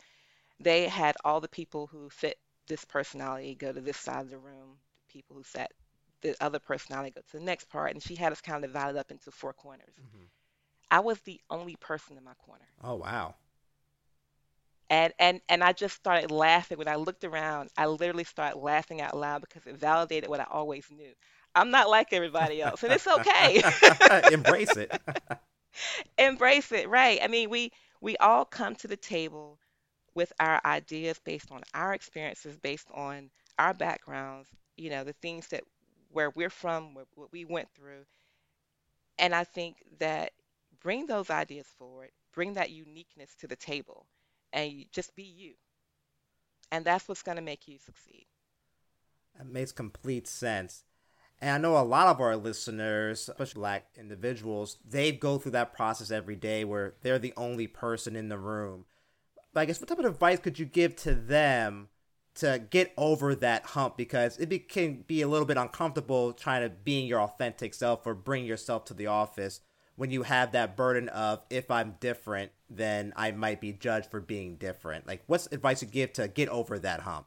they 0.60 0.88
had 0.88 1.16
all 1.24 1.40
the 1.40 1.48
people 1.48 1.86
who 1.86 2.08
fit 2.10 2.38
this 2.68 2.84
personality 2.84 3.54
go 3.54 3.72
to 3.72 3.80
this 3.80 3.98
side 3.98 4.22
of 4.22 4.30
the 4.30 4.38
room, 4.38 4.78
people 5.08 5.36
who 5.36 5.44
sat 5.44 5.70
the 6.22 6.36
other 6.42 6.58
personality 6.60 7.10
go 7.10 7.20
to 7.20 7.38
the 7.38 7.44
next 7.44 7.68
part, 7.68 7.92
and 7.92 8.02
she 8.02 8.14
had 8.16 8.32
us 8.32 8.40
kind 8.40 8.64
of 8.64 8.70
divided 8.72 8.98
up 8.98 9.10
into 9.10 9.30
four 9.30 9.52
corners. 9.52 9.94
Mhm. 9.98 10.28
I 10.90 11.00
was 11.00 11.20
the 11.22 11.40
only 11.50 11.76
person 11.76 12.16
in 12.16 12.24
my 12.24 12.34
corner. 12.34 12.68
Oh 12.82 12.94
wow. 12.96 13.34
And 14.90 15.12
and 15.18 15.40
and 15.48 15.62
I 15.64 15.72
just 15.72 15.96
started 15.96 16.30
laughing 16.30 16.78
when 16.78 16.88
I 16.88 16.96
looked 16.96 17.24
around. 17.24 17.70
I 17.76 17.86
literally 17.86 18.24
started 18.24 18.58
laughing 18.58 19.00
out 19.00 19.16
loud 19.16 19.40
because 19.40 19.66
it 19.66 19.76
validated 19.76 20.28
what 20.28 20.40
I 20.40 20.46
always 20.50 20.90
knew. 20.90 21.12
I'm 21.54 21.70
not 21.70 21.88
like 21.90 22.12
everybody 22.12 22.60
else, 22.62 22.82
and 22.82 22.92
it's 22.92 23.06
okay. 23.06 23.62
Embrace 24.28 24.76
it. 24.76 24.92
Embrace 26.18 26.72
it, 26.72 26.88
right? 26.88 27.18
I 27.22 27.28
mean, 27.28 27.50
we 27.50 27.72
we 28.00 28.16
all 28.18 28.44
come 28.44 28.74
to 28.76 28.88
the 28.88 28.96
table 28.96 29.58
with 30.14 30.32
our 30.40 30.60
ideas 30.64 31.18
based 31.24 31.50
on 31.50 31.62
our 31.74 31.94
experiences, 31.94 32.56
based 32.58 32.88
on 32.92 33.30
our 33.58 33.72
backgrounds, 33.72 34.48
you 34.76 34.90
know, 34.90 35.04
the 35.04 35.14
things 35.14 35.48
that 35.48 35.62
where 36.10 36.30
we're 36.30 36.50
from, 36.50 36.94
what, 36.94 37.06
we 37.32 37.44
went 37.44 37.68
through. 37.74 38.04
And 39.18 39.34
I 39.34 39.44
think 39.44 39.76
that 39.98 40.32
bring 40.80 41.06
those 41.06 41.30
ideas 41.30 41.66
forward, 41.78 42.10
bring 42.34 42.54
that 42.54 42.70
uniqueness 42.70 43.34
to 43.40 43.46
the 43.46 43.56
table, 43.56 44.06
and 44.52 44.70
you 44.70 44.84
just 44.92 45.14
be 45.14 45.22
you. 45.22 45.54
And 46.70 46.84
that's 46.84 47.08
what's 47.08 47.22
going 47.22 47.36
to 47.36 47.42
make 47.42 47.68
you 47.68 47.78
succeed. 47.78 48.26
That 49.36 49.46
makes 49.46 49.72
complete 49.72 50.26
sense. 50.26 50.84
And 51.42 51.50
I 51.50 51.58
know 51.58 51.76
a 51.76 51.82
lot 51.82 52.06
of 52.06 52.20
our 52.20 52.36
listeners, 52.36 53.28
especially 53.28 53.58
black 53.58 53.86
individuals, 53.98 54.78
they 54.88 55.10
go 55.10 55.38
through 55.38 55.50
that 55.52 55.74
process 55.74 56.12
every 56.12 56.36
day 56.36 56.64
where 56.64 56.94
they're 57.02 57.18
the 57.18 57.34
only 57.36 57.66
person 57.66 58.14
in 58.14 58.28
the 58.28 58.38
room. 58.38 58.84
But 59.52 59.62
I 59.62 59.64
guess 59.64 59.80
what 59.80 59.88
type 59.88 59.98
of 59.98 60.04
advice 60.04 60.38
could 60.38 60.60
you 60.60 60.66
give 60.66 60.94
to 60.96 61.16
them 61.16 61.88
to 62.36 62.62
get 62.70 62.92
over 62.96 63.34
that 63.34 63.66
hump? 63.66 63.96
Because 63.96 64.38
it 64.38 64.48
be, 64.48 64.60
can 64.60 65.02
be 65.08 65.20
a 65.20 65.26
little 65.26 65.44
bit 65.44 65.56
uncomfortable 65.56 66.32
trying 66.32 66.62
to 66.62 66.68
being 66.70 67.08
your 67.08 67.20
authentic 67.20 67.74
self 67.74 68.06
or 68.06 68.14
bring 68.14 68.44
yourself 68.44 68.84
to 68.84 68.94
the 68.94 69.08
office 69.08 69.62
when 69.96 70.12
you 70.12 70.22
have 70.22 70.52
that 70.52 70.76
burden 70.76 71.08
of 71.08 71.42
if 71.50 71.72
I'm 71.72 71.96
different, 71.98 72.52
then 72.70 73.12
I 73.16 73.32
might 73.32 73.60
be 73.60 73.72
judged 73.72 74.10
for 74.10 74.20
being 74.20 74.56
different. 74.56 75.08
Like, 75.08 75.24
what's 75.26 75.48
advice 75.50 75.82
you 75.82 75.88
give 75.88 76.12
to 76.14 76.28
get 76.28 76.48
over 76.48 76.78
that 76.78 77.00
hump? 77.00 77.26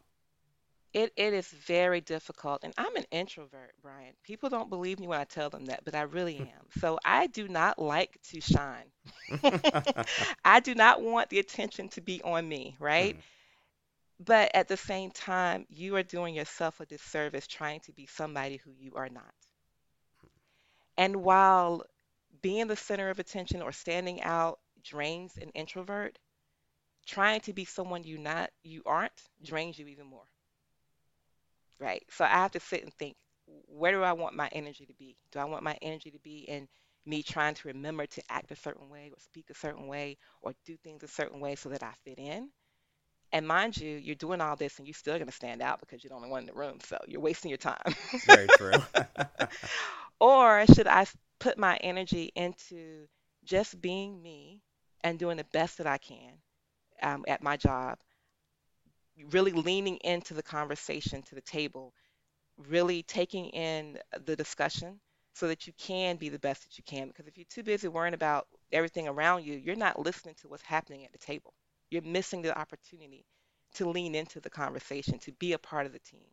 It 0.95 1.13
it 1.15 1.33
is 1.35 1.47
very 1.49 2.01
difficult, 2.01 2.63
and 2.63 2.73
I'm 2.77 2.95
an 2.95 3.05
introvert, 3.11 3.75
Brian. 3.83 4.15
People 4.23 4.49
don't 4.49 4.69
believe 4.69 4.99
me 4.99 5.07
when 5.07 5.19
I 5.21 5.25
tell 5.25 5.51
them 5.51 5.67
that, 5.67 5.85
but 5.85 5.95
I 5.95 6.03
really 6.03 6.39
am. 6.55 6.65
So 6.79 6.99
I 7.05 7.27
do 7.27 7.47
not 7.47 7.77
like 7.79 8.19
to 8.31 8.41
shine. 8.41 8.91
I 10.45 10.59
do 10.61 10.75
not 10.75 11.01
want 11.01 11.29
the 11.29 11.39
attention 11.39 11.89
to 11.89 12.01
be 12.01 12.21
on 12.23 12.47
me, 12.49 12.77
right? 12.79 13.15
Mhm. 13.15 13.23
But 14.19 14.51
at 14.55 14.67
the 14.67 14.77
same 14.77 15.11
time, 15.11 15.65
you 15.69 15.95
are 15.95 16.03
doing 16.03 16.35
yourself 16.35 16.79
a 16.81 16.85
disservice 16.85 17.47
trying 17.47 17.79
to 17.81 17.93
be 17.93 18.07
somebody 18.07 18.57
who 18.57 18.71
you 18.71 18.93
are 18.95 19.09
not. 19.09 19.33
And 20.97 21.23
while 21.23 21.85
being 22.41 22.67
the 22.67 22.75
center 22.75 23.09
of 23.09 23.19
attention 23.19 23.61
or 23.61 23.71
standing 23.71 24.21
out 24.21 24.59
drains 24.83 25.37
an 25.37 25.49
introvert, 25.51 26.19
trying 27.05 27.41
to 27.41 27.53
be 27.53 27.65
someone 27.65 28.03
you 28.03 28.17
not 28.17 28.51
you 28.63 28.83
aren't 28.85 29.29
drains 29.43 29.77
you 29.79 29.87
even 29.87 30.07
more. 30.07 30.27
Right. 31.79 32.03
So 32.09 32.25
I 32.25 32.29
have 32.29 32.51
to 32.51 32.59
sit 32.59 32.83
and 32.83 32.93
think, 32.93 33.15
where 33.67 33.91
do 33.91 34.01
I 34.03 34.13
want 34.13 34.35
my 34.35 34.49
energy 34.51 34.85
to 34.85 34.93
be? 34.93 35.17
Do 35.31 35.39
I 35.39 35.45
want 35.45 35.63
my 35.63 35.77
energy 35.81 36.11
to 36.11 36.19
be 36.19 36.39
in 36.39 36.67
me 37.05 37.21
trying 37.23 37.53
to 37.55 37.67
remember 37.67 38.05
to 38.05 38.23
act 38.29 38.51
a 38.51 38.55
certain 38.55 38.89
way 38.89 39.09
or 39.11 39.19
speak 39.19 39.49
a 39.49 39.55
certain 39.55 39.87
way 39.87 40.17
or 40.41 40.53
do 40.65 40.77
things 40.77 41.03
a 41.03 41.07
certain 41.07 41.39
way 41.39 41.55
so 41.55 41.69
that 41.69 41.83
I 41.83 41.93
fit 42.05 42.17
in? 42.19 42.49
And 43.31 43.47
mind 43.47 43.77
you, 43.77 43.97
you're 43.97 44.15
doing 44.15 44.41
all 44.41 44.55
this 44.55 44.77
and 44.79 44.87
you're 44.87 44.93
still 44.95 45.15
going 45.15 45.27
to 45.27 45.33
stand 45.33 45.61
out 45.61 45.79
because 45.79 46.03
you're 46.03 46.09
the 46.09 46.15
only 46.15 46.29
one 46.29 46.41
in 46.41 46.47
the 46.47 46.53
room. 46.53 46.79
So 46.83 46.97
you're 47.07 47.21
wasting 47.21 47.49
your 47.49 47.57
time. 47.57 47.95
Very 48.25 48.49
true. 48.49 48.83
Or 50.19 50.65
should 50.67 50.87
I 50.87 51.05
put 51.39 51.57
my 51.57 51.77
energy 51.77 52.31
into 52.35 53.07
just 53.43 53.79
being 53.81 54.21
me 54.21 54.61
and 55.03 55.19
doing 55.19 55.37
the 55.37 55.43
best 55.45 55.77
that 55.77 55.87
I 55.87 55.97
can 55.97 56.37
um, 57.01 57.25
at 57.27 57.43
my 57.43 57.57
job, 57.57 57.99
really 59.31 59.51
leaning 59.53 59.97
into 59.97 60.33
the 60.33 60.43
conversation 60.43 61.23
to 61.23 61.35
the 61.35 61.41
table, 61.41 61.93
really 62.57 63.03
taking 63.03 63.47
in 63.49 63.99
the 64.25 64.35
discussion 64.35 64.99
so 65.33 65.47
that 65.47 65.67
you 65.67 65.73
can 65.77 66.17
be 66.17 66.29
the 66.29 66.39
best 66.39 66.63
that 66.63 66.77
you 66.77 66.83
can. 66.85 67.07
Because 67.07 67.27
if 67.27 67.37
you're 67.37 67.45
too 67.49 67.63
busy 67.63 67.87
worrying 67.87 68.13
about 68.13 68.47
everything 68.71 69.07
around 69.07 69.45
you, 69.45 69.55
you're 69.55 69.75
not 69.75 69.99
listening 69.99 70.35
to 70.41 70.47
what's 70.49 70.63
happening 70.63 71.05
at 71.05 71.11
the 71.13 71.17
table. 71.19 71.53
You're 71.91 72.01
missing 72.03 72.41
the 72.41 72.57
opportunity 72.57 73.25
to 73.75 73.89
lean 73.89 74.15
into 74.15 74.39
the 74.39 74.49
conversation, 74.49 75.19
to 75.19 75.31
be 75.33 75.53
a 75.53 75.59
part 75.59 75.85
of 75.85 75.93
the 75.93 75.99
team. 75.99 76.27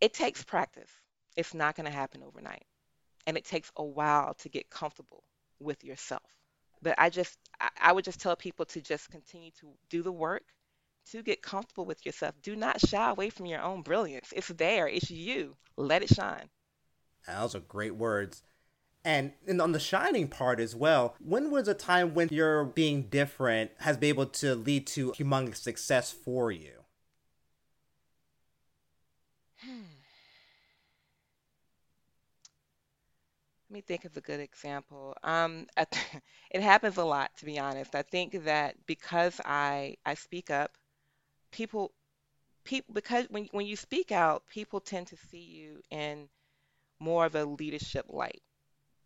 it 0.00 0.14
takes 0.14 0.42
practice. 0.44 0.90
It's 1.36 1.54
not 1.54 1.76
going 1.76 1.86
to 1.86 1.92
happen 1.92 2.22
overnight. 2.22 2.66
And 3.26 3.36
it 3.36 3.44
takes 3.44 3.70
a 3.76 3.84
while 3.84 4.34
to 4.34 4.48
get 4.48 4.70
comfortable 4.70 5.24
with 5.60 5.84
yourself. 5.84 6.22
But 6.82 6.94
I 6.98 7.10
just, 7.10 7.38
I, 7.80 7.92
would 7.92 8.04
just 8.04 8.20
tell 8.20 8.36
people 8.36 8.66
to 8.66 8.80
just 8.80 9.10
continue 9.10 9.50
to 9.60 9.68
do 9.90 10.02
the 10.02 10.12
work 10.12 10.44
to 11.06 11.22
get 11.22 11.42
comfortable 11.42 11.84
with 11.84 12.04
yourself. 12.06 12.34
Do 12.42 12.56
not 12.56 12.80
shy 12.80 13.10
away 13.10 13.30
from 13.30 13.46
your 13.46 13.62
own 13.62 13.82
brilliance. 13.82 14.32
It's 14.34 14.48
there, 14.48 14.88
it's 14.88 15.10
you. 15.10 15.56
Let 15.76 16.02
it 16.02 16.10
shine. 16.10 16.50
Those 17.26 17.54
are 17.54 17.60
great 17.60 17.94
words. 17.96 18.42
And, 19.04 19.32
and 19.46 19.60
on 19.62 19.72
the 19.72 19.80
shining 19.80 20.28
part 20.28 20.60
as 20.60 20.76
well, 20.76 21.14
when 21.18 21.50
was 21.50 21.68
a 21.68 21.74
time 21.74 22.14
when 22.14 22.28
your 22.30 22.64
being 22.64 23.04
different 23.04 23.70
has 23.78 23.96
been 23.96 24.10
able 24.10 24.26
to 24.26 24.54
lead 24.54 24.86
to 24.88 25.12
humongous 25.12 25.56
success 25.56 26.12
for 26.12 26.52
you? 26.52 26.84
Hmm. 29.58 30.00
Let 33.70 33.74
me 33.74 33.80
think 33.82 34.04
of 34.04 34.16
a 34.16 34.20
good 34.20 34.40
example. 34.40 35.16
Um, 35.22 35.66
it 36.50 36.60
happens 36.60 36.96
a 36.96 37.04
lot, 37.04 37.30
to 37.38 37.44
be 37.44 37.58
honest. 37.58 37.94
I 37.94 38.02
think 38.02 38.44
that 38.44 38.74
because 38.86 39.40
I 39.44 39.96
I 40.04 40.14
speak 40.14 40.50
up, 40.50 40.72
people 41.52 41.92
people 42.64 42.94
because 42.94 43.26
when 43.30 43.48
when 43.52 43.66
you 43.66 43.76
speak 43.76 44.12
out, 44.12 44.42
people 44.48 44.80
tend 44.80 45.08
to 45.08 45.16
see 45.30 45.38
you 45.42 45.80
in 45.90 46.28
more 47.00 47.26
of 47.26 47.34
a 47.34 47.44
leadership 47.44 48.06
light, 48.08 48.42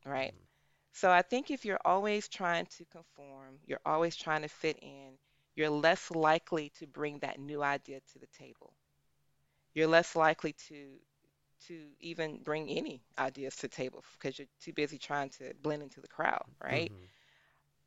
right? 0.04 0.32
Mm-hmm. 0.34 0.44
So 0.92 1.10
I 1.10 1.22
think 1.22 1.50
if 1.50 1.64
you're 1.64 1.80
always 1.84 2.28
trying 2.28 2.66
to 2.78 2.84
conform, 2.86 3.58
you're 3.66 3.80
always 3.84 4.16
trying 4.16 4.42
to 4.42 4.48
fit 4.48 4.78
in, 4.80 5.18
you're 5.56 5.70
less 5.70 6.10
likely 6.10 6.70
to 6.78 6.86
bring 6.86 7.18
that 7.20 7.38
new 7.40 7.62
idea 7.62 8.00
to 8.12 8.18
the 8.18 8.28
table. 8.38 8.74
You're 9.74 9.88
less 9.88 10.14
likely 10.16 10.54
to 10.68 10.98
to 11.68 11.88
even 12.00 12.38
bring 12.42 12.68
any 12.68 13.02
ideas 13.18 13.56
to 13.56 13.62
the 13.62 13.76
table 13.76 14.04
because 14.14 14.38
you're 14.38 14.48
too 14.60 14.72
busy 14.72 14.98
trying 14.98 15.30
to 15.30 15.52
blend 15.62 15.82
into 15.82 16.00
the 16.00 16.08
crowd, 16.08 16.44
right? 16.62 16.92
Mm-hmm. 16.92 17.04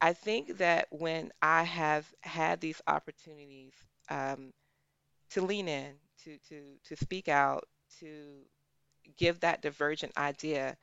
I 0.01 0.13
think 0.13 0.57
that 0.57 0.87
when 0.91 1.31
I 1.41 1.63
have 1.63 2.05
had 2.21 2.59
these 2.61 2.81
opportunities 2.87 3.73
um, 4.09 4.51
to 5.31 5.41
lean 5.41 5.67
in, 5.67 5.95
to 6.23 6.37
to 6.49 6.77
to 6.85 6.95
speak 6.97 7.27
out, 7.29 7.65
to 7.99 8.45
give 9.17 9.39
that 9.41 9.61
divergent 9.61 10.13
idea, 10.17 10.77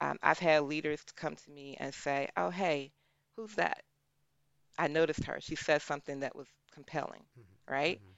um, 0.00 0.18
I've 0.22 0.38
had 0.40 0.64
leaders 0.64 1.02
come 1.16 1.36
to 1.36 1.50
me 1.50 1.76
and 1.80 1.94
say, 1.94 2.28
"Oh, 2.36 2.50
hey, 2.50 2.92
who's 3.36 3.54
that? 3.56 3.84
I 4.78 4.88
noticed 4.88 5.24
her. 5.24 5.40
She 5.40 5.54
said 5.56 5.82
something 5.82 6.20
that 6.20 6.34
was 6.36 6.48
compelling, 6.72 7.26
Mm-hmm. 7.38 7.56
right?" 7.68 8.00
Mm-hmm. 8.00 8.12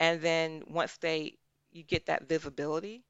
And 0.00 0.20
then 0.22 0.64
once 0.68 0.96
they 0.98 1.38
you 1.72 1.84
get 1.84 2.06
that 2.06 2.28
visibility, 2.28 3.04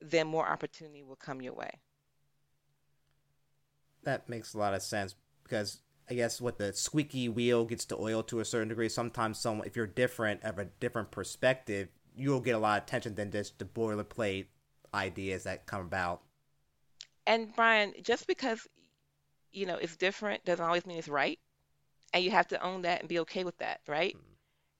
then 0.00 0.26
more 0.26 0.48
opportunity 0.48 1.02
will 1.02 1.16
come 1.16 1.42
your 1.42 1.52
way. 1.52 1.80
That 4.04 4.28
makes 4.28 4.54
a 4.54 4.58
lot 4.58 4.74
of 4.74 4.82
sense 4.82 5.14
because 5.42 5.80
I 6.08 6.14
guess 6.14 6.40
what 6.40 6.58
the 6.58 6.72
squeaky 6.72 7.28
wheel 7.28 7.64
gets 7.64 7.84
the 7.84 7.96
oil 7.96 8.22
to 8.24 8.40
a 8.40 8.44
certain 8.44 8.68
degree. 8.68 8.88
Sometimes, 8.88 9.38
some 9.38 9.62
if 9.64 9.74
you're 9.74 9.86
different, 9.86 10.42
of 10.44 10.58
a 10.58 10.66
different 10.66 11.10
perspective, 11.10 11.88
you'll 12.16 12.40
get 12.40 12.54
a 12.54 12.58
lot 12.58 12.78
of 12.78 12.84
attention 12.84 13.14
than 13.14 13.30
just 13.30 13.58
the 13.58 13.64
boilerplate 13.64 14.46
ideas 14.94 15.44
that 15.44 15.66
come 15.66 15.80
about. 15.80 16.22
And 17.26 17.54
Brian, 17.56 17.92
just 18.02 18.26
because 18.26 18.66
you 19.52 19.66
know 19.66 19.76
it's 19.76 19.96
different 19.96 20.44
doesn't 20.44 20.64
always 20.64 20.86
mean 20.86 20.98
it's 20.98 21.08
right, 21.08 21.38
and 22.12 22.22
you 22.22 22.30
have 22.30 22.46
to 22.48 22.62
own 22.62 22.82
that 22.82 23.00
and 23.00 23.08
be 23.08 23.18
okay 23.20 23.42
with 23.42 23.58
that, 23.58 23.80
right? 23.88 24.14
Mm-hmm. 24.14 24.32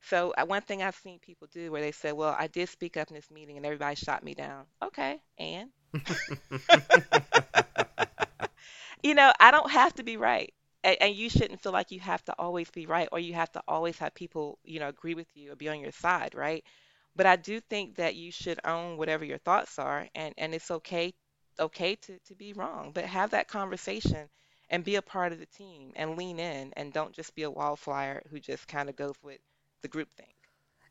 So 0.02 0.32
uh, 0.38 0.46
one 0.46 0.62
thing 0.62 0.82
I've 0.82 0.94
seen 0.94 1.18
people 1.18 1.48
do 1.52 1.72
where 1.72 1.82
they 1.82 1.90
say, 1.90 2.12
"Well, 2.12 2.36
I 2.38 2.46
did 2.46 2.68
speak 2.68 2.96
up 2.96 3.08
in 3.08 3.16
this 3.16 3.30
meeting 3.32 3.56
and 3.56 3.66
everybody 3.66 3.96
shot 3.96 4.22
me 4.22 4.34
down." 4.34 4.66
Okay, 4.80 5.20
and 5.38 5.70
you 9.02 9.14
know, 9.14 9.32
I 9.40 9.50
don't 9.50 9.72
have 9.72 9.92
to 9.94 10.04
be 10.04 10.16
right. 10.16 10.54
And, 10.86 10.96
and 11.02 11.16
you 11.16 11.30
shouldn't 11.30 11.62
feel 11.62 11.72
like 11.72 11.92
you 11.92 12.00
have 12.00 12.24
to 12.26 12.34
always 12.38 12.70
be 12.70 12.86
right 12.86 13.10
or 13.12 13.20
you 13.20 13.34
have 13.34 13.52
to 13.52 13.62
always 13.68 13.98
have 13.98 14.14
people, 14.14 14.58
you 14.64 14.80
know, 14.80 14.88
agree 14.88 15.14
with 15.14 15.28
you 15.34 15.52
or 15.52 15.56
be 15.56 15.68
on 15.68 15.80
your 15.80 15.92
side, 15.92 16.34
right? 16.34 16.64
But 17.16 17.26
I 17.26 17.36
do 17.36 17.60
think 17.60 17.96
that 17.96 18.16
you 18.16 18.32
should 18.32 18.60
own 18.64 18.96
whatever 18.98 19.24
your 19.24 19.38
thoughts 19.38 19.78
are 19.78 20.08
and, 20.14 20.34
and 20.38 20.54
it's 20.54 20.70
okay 20.70 21.14
okay 21.60 21.96
to, 21.96 22.18
to 22.26 22.34
be 22.36 22.52
wrong. 22.54 22.92
But 22.94 23.06
have 23.06 23.30
that 23.30 23.48
conversation 23.48 24.28
and 24.70 24.84
be 24.84 24.96
a 24.96 25.02
part 25.02 25.32
of 25.32 25.40
the 25.40 25.46
team 25.46 25.92
and 25.96 26.16
lean 26.16 26.38
in 26.38 26.72
and 26.76 26.92
don't 26.92 27.14
just 27.14 27.34
be 27.34 27.44
a 27.44 27.50
wallflower 27.50 28.22
who 28.30 28.40
just 28.40 28.68
kind 28.68 28.88
of 28.90 28.96
goes 28.96 29.16
with 29.22 29.40
the 29.82 29.88
group 29.88 30.12
thing. 30.16 30.34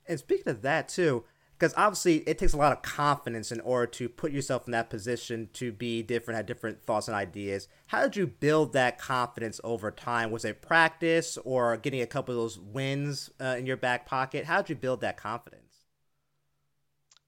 And 0.07 0.19
speaking 0.19 0.49
of 0.49 0.61
that 0.63 0.89
too, 0.89 1.25
because 1.57 1.73
obviously 1.77 2.17
it 2.27 2.37
takes 2.37 2.53
a 2.53 2.57
lot 2.57 2.73
of 2.73 2.81
confidence 2.81 3.51
in 3.51 3.61
order 3.61 3.87
to 3.87 4.09
put 4.09 4.31
yourself 4.31 4.65
in 4.65 4.71
that 4.73 4.89
position 4.89 5.49
to 5.53 5.71
be 5.71 6.03
different, 6.03 6.35
have 6.35 6.45
different 6.45 6.83
thoughts 6.83 7.07
and 7.07 7.15
ideas. 7.15 7.69
How 7.87 8.01
did 8.01 8.17
you 8.17 8.27
build 8.27 8.73
that 8.73 8.97
confidence 8.99 9.61
over 9.63 9.89
time? 9.89 10.31
Was 10.31 10.43
it 10.43 10.61
practice 10.61 11.37
or 11.45 11.77
getting 11.77 12.01
a 12.01 12.07
couple 12.07 12.33
of 12.35 12.41
those 12.41 12.59
wins 12.59 13.29
uh, 13.39 13.55
in 13.57 13.65
your 13.65 13.77
back 13.77 14.05
pocket? 14.05 14.45
How 14.45 14.61
did 14.61 14.69
you 14.69 14.75
build 14.75 14.99
that 15.01 15.15
confidence? 15.17 15.85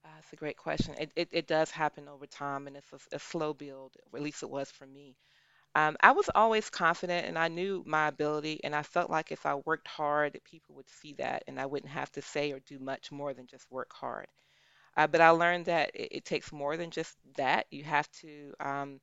Uh, 0.04 0.10
that's 0.16 0.34
a 0.34 0.36
great 0.36 0.58
question. 0.58 0.94
It, 1.00 1.12
it, 1.16 1.30
it 1.32 1.48
does 1.48 1.72
happen 1.72 2.08
over 2.10 2.26
time 2.26 2.68
and 2.68 2.76
it's 2.76 2.92
a, 2.92 3.16
a 3.16 3.20
slow 3.20 3.54
build, 3.54 3.96
at 4.14 4.22
least 4.22 4.44
it 4.44 4.50
was 4.50 4.70
for 4.70 4.86
me. 4.86 5.16
Um, 5.78 5.98
I 6.02 6.12
was 6.14 6.30
always 6.36 6.70
confident 6.72 7.28
and 7.28 7.40
I 7.40 7.50
knew 7.50 7.84
my 7.88 8.10
ability, 8.10 8.62
and 8.66 8.76
I 8.76 8.84
felt 8.84 9.12
like 9.12 9.32
if 9.32 9.46
I 9.46 9.56
worked 9.56 9.88
hard, 9.88 10.40
people 10.46 10.76
would 10.76 10.90
see 10.90 11.14
that 11.20 11.44
and 11.48 11.60
I 11.62 11.68
wouldn't 11.68 11.92
have 11.94 12.12
to 12.14 12.24
say 12.24 12.52
or 12.54 12.60
do 12.62 12.80
much 12.80 13.12
more 13.14 13.34
than 13.34 13.48
just 13.48 13.72
work 13.72 13.94
hard. 13.94 14.28
Uh, 14.98 15.08
but 15.08 15.22
I 15.22 15.30
learned 15.32 15.66
that 15.68 15.92
it, 15.96 16.10
it 16.20 16.26
takes 16.26 16.52
more 16.54 16.78
than 16.78 16.92
just 16.92 17.18
that. 17.38 17.68
You 17.72 17.84
have 17.86 18.12
to 18.24 18.54
um, 18.62 19.02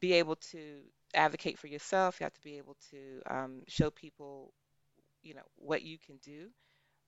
be 0.00 0.14
able 0.14 0.36
to 0.52 0.82
advocate 1.14 1.58
for 1.58 1.68
yourself. 1.68 2.20
You 2.20 2.24
have 2.24 2.34
to 2.34 2.42
be 2.42 2.58
able 2.58 2.76
to 2.92 3.22
um, 3.30 3.62
show 3.68 3.90
people, 3.90 4.52
you 5.22 5.34
know, 5.34 5.42
what 5.56 5.82
you 5.82 5.98
can 5.98 6.16
do. 6.24 6.48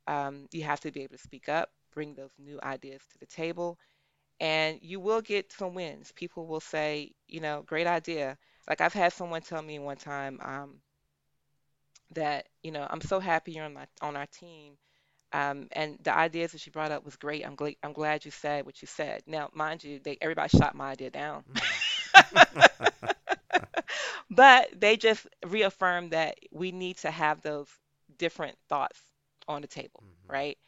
Um, 0.06 0.48
you 0.52 0.64
have 0.64 0.80
to 0.80 0.92
be 0.92 1.02
able 1.02 1.16
to 1.16 1.22
speak 1.22 1.48
up, 1.48 1.70
bring 1.92 2.14
those 2.14 2.32
new 2.38 2.60
ideas 2.62 3.02
to 3.12 3.18
the 3.20 3.26
table, 3.26 3.78
and 4.40 4.78
you 4.82 5.00
will 5.00 5.22
get 5.22 5.52
some 5.52 5.74
wins. 5.74 6.12
People 6.16 6.46
will 6.46 6.60
say, 6.60 7.12
you 7.28 7.40
know, 7.40 7.62
great 7.66 7.86
idea. 7.88 8.38
Like 8.68 8.80
I've 8.80 8.92
had 8.92 9.12
someone 9.12 9.42
tell 9.42 9.62
me 9.62 9.78
one 9.78 9.96
time 9.96 10.38
um, 10.42 10.80
that, 12.14 12.46
you 12.62 12.70
know, 12.72 12.86
I'm 12.88 13.00
so 13.00 13.20
happy 13.20 13.52
you're 13.52 13.64
on 13.64 13.74
my 13.74 13.86
on 14.00 14.16
our 14.16 14.26
team. 14.26 14.74
Um, 15.32 15.68
and 15.72 15.98
the 16.02 16.16
ideas 16.16 16.52
that 16.52 16.60
she 16.60 16.70
brought 16.70 16.92
up 16.92 17.04
was 17.04 17.16
great. 17.16 17.46
I'm 17.46 17.54
glad 17.54 17.76
I'm 17.82 17.92
glad 17.92 18.24
you 18.24 18.30
said 18.30 18.66
what 18.66 18.80
you 18.82 18.88
said. 18.88 19.22
Now, 19.26 19.50
mind 19.54 19.84
you, 19.84 20.00
they 20.00 20.18
everybody 20.20 20.48
shot 20.56 20.74
my 20.74 20.90
idea 20.92 21.10
down. 21.10 21.44
Mm-hmm. 21.52 22.88
But 24.30 24.68
they 24.78 24.96
just 24.96 25.26
reaffirmed 25.46 26.12
that 26.12 26.38
we 26.52 26.72
need 26.72 26.98
to 26.98 27.10
have 27.10 27.40
those 27.42 27.68
different 28.18 28.56
thoughts 28.68 29.00
on 29.46 29.62
the 29.62 29.68
table, 29.68 30.02
mm-hmm. 30.04 30.32
right? 30.32 30.58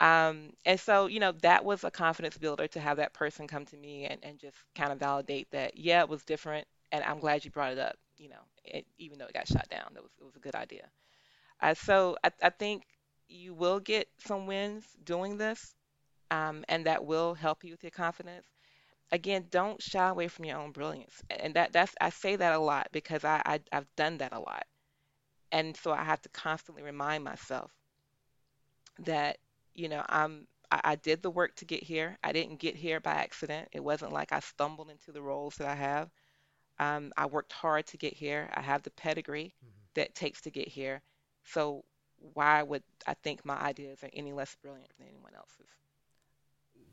Um, 0.00 0.52
and 0.66 0.80
so, 0.80 1.06
you 1.06 1.20
know, 1.20 1.32
that 1.42 1.64
was 1.64 1.84
a 1.84 1.90
confidence 1.90 2.36
builder 2.38 2.66
to 2.68 2.80
have 2.80 2.98
that 2.98 3.14
person 3.14 3.46
come 3.48 3.66
to 3.66 3.76
me 3.76 4.06
and, 4.06 4.22
and 4.24 4.38
just 4.38 4.56
kind 4.74 4.92
of 4.92 4.98
validate 4.98 5.50
that, 5.52 5.78
yeah, 5.78 6.02
it 6.02 6.08
was 6.08 6.24
different, 6.24 6.66
and 6.92 7.04
I'm 7.04 7.20
glad 7.20 7.44
you 7.46 7.52
brought 7.52 7.72
it 7.72 7.80
up, 7.80 7.96
you 8.18 8.30
know, 8.30 8.42
it, 8.64 8.86
even 8.98 9.18
though 9.18 9.26
it 9.26 9.34
got 9.34 9.48
shot 9.48 9.68
down, 9.70 9.92
it 9.96 10.02
was, 10.02 10.12
it 10.20 10.24
was 10.24 10.36
a 10.36 10.40
good 10.40 10.56
idea. 10.56 10.88
Uh, 11.60 11.74
so 11.74 12.16
I, 12.24 12.30
I 12.42 12.50
think 12.50 12.84
you 13.28 13.54
will 13.54 13.80
get 13.80 14.08
some 14.26 14.46
wins 14.46 14.84
doing 15.04 15.38
this, 15.38 15.74
um, 16.30 16.64
and 16.68 16.86
that 16.86 17.04
will 17.04 17.34
help 17.34 17.64
you 17.64 17.72
with 17.72 17.84
your 17.84 17.90
confidence. 17.92 18.46
Again, 19.12 19.46
don't 19.50 19.82
shy 19.82 20.08
away 20.08 20.28
from 20.28 20.46
your 20.46 20.58
own 20.58 20.72
brilliance, 20.72 21.22
and 21.30 21.54
that 21.54 21.72
that's 21.72 21.94
I 22.00 22.10
say 22.10 22.36
that 22.36 22.54
a 22.54 22.58
lot 22.58 22.88
because 22.92 23.24
I, 23.24 23.42
I 23.46 23.60
I've 23.72 23.94
done 23.96 24.18
that 24.18 24.32
a 24.34 24.40
lot, 24.40 24.66
and 25.52 25.76
so 25.76 25.92
I 25.92 26.04
have 26.04 26.22
to 26.22 26.30
constantly 26.30 26.82
remind 26.82 27.24
myself 27.24 27.70
that 29.00 29.38
you 29.74 29.88
know 29.88 30.04
I'm 30.08 30.46
I 30.70 30.96
did 30.96 31.20
the 31.22 31.30
work 31.30 31.54
to 31.56 31.66
get 31.66 31.82
here. 31.82 32.16
I 32.24 32.32
didn't 32.32 32.56
get 32.58 32.74
here 32.76 32.98
by 32.98 33.12
accident. 33.12 33.68
It 33.72 33.84
wasn't 33.84 34.12
like 34.14 34.32
I 34.32 34.40
stumbled 34.40 34.88
into 34.88 35.12
the 35.12 35.20
roles 35.20 35.54
that 35.56 35.68
I 35.68 35.74
have. 35.74 36.08
Um, 36.82 37.12
I 37.16 37.26
worked 37.26 37.52
hard 37.52 37.86
to 37.88 37.96
get 37.96 38.14
here. 38.14 38.50
I 38.54 38.60
have 38.62 38.82
the 38.82 38.90
pedigree 38.90 39.54
Mm-hmm. 39.64 39.70
that 39.94 40.14
takes 40.14 40.40
to 40.42 40.50
get 40.50 40.68
here. 40.68 41.02
So 41.44 41.84
why 42.34 42.62
would 42.62 42.82
I 43.06 43.14
think 43.14 43.44
my 43.44 43.58
ideas 43.60 44.02
are 44.02 44.10
any 44.12 44.32
less 44.32 44.56
brilliant 44.62 44.90
than 44.98 45.08
anyone 45.08 45.32
else's? 45.36 45.66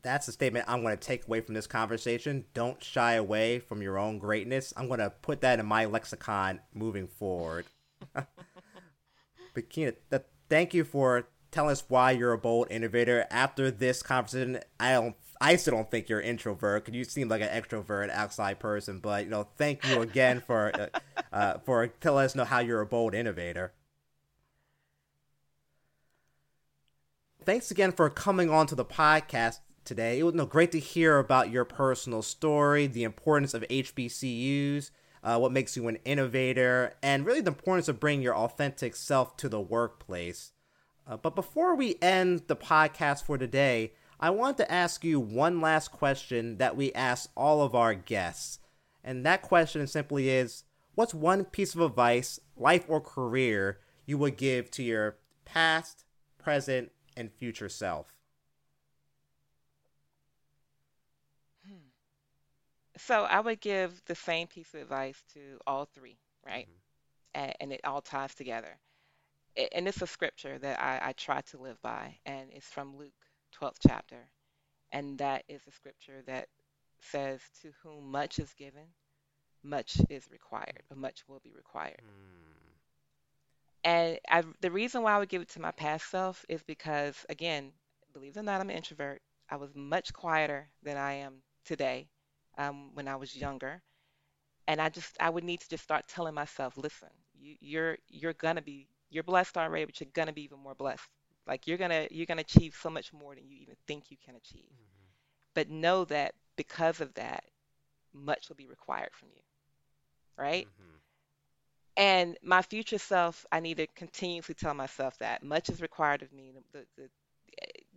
That's 0.02 0.28
a 0.28 0.32
statement 0.32 0.64
I'm 0.68 0.82
going 0.82 0.96
to 0.96 1.02
take 1.02 1.26
away 1.26 1.40
from 1.42 1.54
this 1.54 1.66
conversation. 1.66 2.44
Don't 2.54 2.82
shy 2.82 3.12
away 3.14 3.58
from 3.58 3.82
your 3.82 3.98
own 3.98 4.18
greatness. 4.18 4.72
I'm 4.76 4.88
going 4.88 5.00
to 5.00 5.10
put 5.10 5.40
that 5.42 5.58
in 5.60 5.66
my 5.66 5.84
lexicon 5.84 6.60
moving 6.74 7.06
forward. 7.06 7.66
but 8.14 9.68
Kyna, 9.68 9.92
th- 10.10 10.22
thank 10.48 10.72
you 10.74 10.84
for 10.84 11.28
telling 11.50 11.72
us 11.72 11.84
why 11.88 12.12
you're 12.12 12.32
a 12.32 12.38
bold 12.38 12.68
innovator. 12.70 13.26
After 13.30 13.70
this 13.70 14.02
conversation, 14.02 14.60
I 14.78 14.92
don't, 14.92 15.16
I 15.40 15.56
still 15.56 15.74
don't 15.74 15.90
think 15.90 16.08
you're 16.08 16.20
an 16.20 16.26
introvert 16.26 16.84
because 16.84 16.96
you 16.96 17.04
seem 17.04 17.28
like 17.28 17.40
an 17.40 17.48
extrovert, 17.48 18.10
outside 18.10 18.58
person. 18.58 18.98
But 18.98 19.24
you 19.24 19.30
know, 19.30 19.48
thank 19.56 19.88
you 19.88 20.02
again 20.02 20.42
for 20.46 20.72
uh, 20.74 20.98
uh, 21.32 21.58
for 21.60 21.86
telling 21.86 22.26
us 22.26 22.34
know 22.34 22.44
how 22.44 22.58
you're 22.58 22.80
a 22.82 22.86
bold 22.86 23.14
innovator. 23.14 23.72
Thanks 27.42 27.70
again 27.70 27.92
for 27.92 28.10
coming 28.10 28.50
on 28.50 28.66
to 28.66 28.74
the 28.74 28.84
podcast 28.84 29.60
today. 29.84 30.18
It 30.18 30.24
was 30.24 30.34
no, 30.34 30.44
great 30.44 30.72
to 30.72 30.78
hear 30.78 31.18
about 31.18 31.50
your 31.50 31.64
personal 31.64 32.20
story, 32.20 32.86
the 32.86 33.02
importance 33.02 33.54
of 33.54 33.62
HBCUs, 33.62 34.90
uh, 35.24 35.38
what 35.38 35.50
makes 35.50 35.74
you 35.74 35.88
an 35.88 35.96
innovator, 36.04 36.94
and 37.02 37.24
really 37.24 37.40
the 37.40 37.50
importance 37.50 37.88
of 37.88 37.98
bringing 37.98 38.22
your 38.22 38.36
authentic 38.36 38.94
self 38.94 39.38
to 39.38 39.48
the 39.48 39.60
workplace. 39.60 40.52
Uh, 41.06 41.16
but 41.16 41.34
before 41.34 41.74
we 41.74 41.96
end 42.02 42.42
the 42.46 42.56
podcast 42.56 43.24
for 43.24 43.38
today, 43.38 43.92
I 44.22 44.28
want 44.28 44.58
to 44.58 44.70
ask 44.70 45.02
you 45.02 45.18
one 45.18 45.62
last 45.62 45.90
question 45.92 46.58
that 46.58 46.76
we 46.76 46.92
ask 46.92 47.30
all 47.34 47.62
of 47.62 47.74
our 47.74 47.94
guests. 47.94 48.58
And 49.02 49.24
that 49.24 49.40
question 49.40 49.86
simply 49.86 50.28
is 50.28 50.64
What's 50.94 51.14
one 51.14 51.44
piece 51.46 51.74
of 51.74 51.80
advice, 51.80 52.38
life 52.56 52.84
or 52.86 53.00
career, 53.00 53.78
you 54.04 54.18
would 54.18 54.36
give 54.36 54.70
to 54.72 54.82
your 54.82 55.16
past, 55.46 56.04
present, 56.36 56.92
and 57.16 57.32
future 57.32 57.70
self? 57.70 58.12
So 62.98 63.22
I 63.22 63.40
would 63.40 63.60
give 63.60 64.02
the 64.04 64.14
same 64.14 64.46
piece 64.46 64.74
of 64.74 64.82
advice 64.82 65.22
to 65.32 65.58
all 65.66 65.86
three, 65.86 66.18
right? 66.44 66.66
Mm-hmm. 66.66 67.42
And, 67.42 67.54
and 67.60 67.72
it 67.72 67.80
all 67.84 68.02
ties 68.02 68.34
together. 68.34 68.76
And 69.72 69.88
it's 69.88 70.02
a 70.02 70.06
scripture 70.06 70.58
that 70.58 70.78
I, 70.78 71.08
I 71.08 71.12
try 71.12 71.40
to 71.40 71.58
live 71.58 71.80
by, 71.80 72.18
and 72.26 72.50
it's 72.52 72.68
from 72.68 72.98
Luke 72.98 73.29
12th 73.52 73.80
chapter. 73.86 74.30
And 74.92 75.18
that 75.18 75.44
is 75.48 75.62
a 75.66 75.72
scripture 75.72 76.22
that 76.26 76.48
says, 77.00 77.40
To 77.62 77.72
whom 77.82 78.10
much 78.10 78.38
is 78.38 78.52
given, 78.54 78.86
much 79.62 79.96
is 80.10 80.30
required, 80.30 80.82
but 80.88 80.98
much 80.98 81.26
will 81.28 81.40
be 81.40 81.52
required. 81.52 82.02
Mm, 82.02 82.80
And 83.84 84.18
I, 84.28 84.42
the 84.60 84.70
reason 84.70 85.02
why 85.02 85.12
I 85.14 85.18
would 85.18 85.28
give 85.28 85.42
it 85.42 85.48
to 85.50 85.60
my 85.60 85.70
past 85.72 86.10
self 86.10 86.44
is 86.48 86.62
because, 86.62 87.24
again, 87.28 87.72
believe 88.12 88.36
it 88.36 88.40
or 88.40 88.42
not, 88.42 88.60
I'm 88.60 88.70
an 88.70 88.76
introvert. 88.76 89.22
I 89.48 89.56
was 89.56 89.74
much 89.74 90.12
quieter 90.12 90.68
than 90.82 90.96
I 90.96 91.12
am 91.14 91.42
today 91.64 92.08
um, 92.58 92.94
when 92.94 93.08
I 93.08 93.16
was 93.16 93.34
younger. 93.36 93.82
And 94.68 94.80
I 94.80 94.88
just, 94.90 95.16
I 95.20 95.30
would 95.30 95.44
need 95.44 95.60
to 95.60 95.68
just 95.68 95.84
start 95.84 96.08
telling 96.08 96.34
myself, 96.34 96.76
listen, 96.76 97.08
you, 97.34 97.56
you're, 97.60 97.98
you're 98.08 98.34
gonna 98.34 98.62
be, 98.62 98.88
you're 99.10 99.24
blessed 99.24 99.56
already, 99.58 99.84
but 99.86 100.00
you're 100.00 100.10
gonna 100.14 100.32
be 100.32 100.42
even 100.44 100.58
more 100.60 100.74
blessed. 100.74 101.08
Like 101.46 101.66
you're 101.66 101.78
gonna, 101.78 102.08
you're 102.10 102.26
gonna 102.26 102.42
achieve 102.42 102.76
so 102.80 102.90
much 102.90 103.12
more 103.12 103.34
than 103.34 103.48
you 103.48 103.56
even 103.62 103.76
think 103.86 104.10
you 104.10 104.16
can 104.24 104.36
achieve. 104.36 104.72
But 105.54 105.68
know 105.70 106.04
that 106.06 106.34
because 106.56 107.00
of 107.00 107.14
that, 107.14 107.44
much 108.12 108.48
will 108.48 108.56
be 108.56 108.66
required 108.66 109.10
from 109.12 109.28
you, 109.34 109.42
right? 110.36 110.66
mhm, 110.66 111.00
And 111.96 112.36
my 112.42 112.62
future 112.62 112.98
self, 112.98 113.44
I 113.52 113.60
need 113.60 113.76
to 113.78 113.86
continuously 113.88 114.54
tell 114.54 114.74
myself 114.74 115.18
that 115.18 115.42
much 115.42 115.68
is 115.68 115.80
required 115.82 116.22
of 116.22 116.32
me. 116.32 116.52
The, 116.72 116.86
the, 116.96 117.10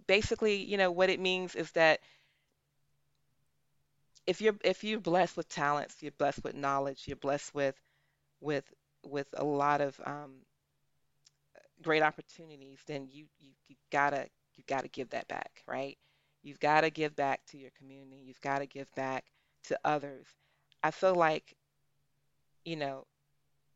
basically, 0.07 0.55
you 0.63 0.77
know, 0.77 0.91
what 0.91 1.09
it 1.09 1.19
means 1.19 1.55
is 1.55 1.71
that 1.71 1.99
if 4.27 4.41
you're 4.41 4.55
if 4.63 4.83
you're 4.83 4.99
blessed 4.99 5.37
with 5.37 5.47
talents, 5.49 5.95
you're 6.01 6.11
blessed 6.11 6.43
with 6.43 6.55
knowledge, 6.55 7.03
you're 7.07 7.15
blessed 7.17 7.53
with 7.53 7.75
with 8.41 8.65
with 9.03 9.27
a 9.33 9.43
lot 9.43 9.81
of 9.81 9.99
um, 10.05 10.33
great 11.83 12.03
opportunities, 12.03 12.79
then 12.87 13.07
you, 13.11 13.25
you 13.39 13.51
you 13.67 13.75
gotta 13.91 14.27
you 14.55 14.63
gotta 14.67 14.87
give 14.89 15.09
that 15.11 15.27
back, 15.29 15.63
right? 15.67 15.97
You've 16.43 16.59
got 16.59 16.81
to 16.81 16.89
give 16.89 17.15
back 17.15 17.41
to 17.47 17.57
your 17.57 17.71
community. 17.77 18.21
You've 18.25 18.41
got 18.41 18.59
to 18.59 18.65
give 18.67 18.93
back 18.95 19.25
to 19.65 19.79
others. 19.85 20.27
I 20.83 20.91
feel 20.91 21.15
like, 21.15 21.55
you 22.65 22.75
know, 22.75 23.05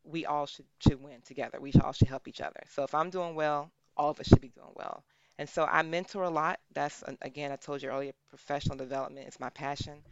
we 0.04 0.26
all 0.26 0.46
should 0.46 0.66
should 0.80 1.02
win 1.02 1.20
together. 1.22 1.60
We 1.60 1.72
all 1.84 1.92
should 1.92 2.08
help 2.08 2.28
each 2.28 2.40
other. 2.40 2.60
So 2.70 2.84
if 2.84 2.94
I'm 2.94 3.10
doing 3.10 3.34
well, 3.34 3.70
all 3.96 4.10
of 4.10 4.20
us 4.20 4.28
should 4.28 4.40
be 4.40 4.50
doing 4.50 4.72
well. 4.76 5.04
And 5.38 5.48
so 5.48 5.64
I 5.64 5.82
mentor 5.82 6.24
a 6.24 6.30
lot. 6.30 6.60
That's 6.74 7.04
again, 7.22 7.52
I 7.52 7.56
told 7.56 7.82
you 7.82 7.90
earlier, 7.90 8.12
professional 8.30 8.76
development 8.76 9.28
is 9.28 9.40
my 9.40 9.50
passion. 9.50 10.02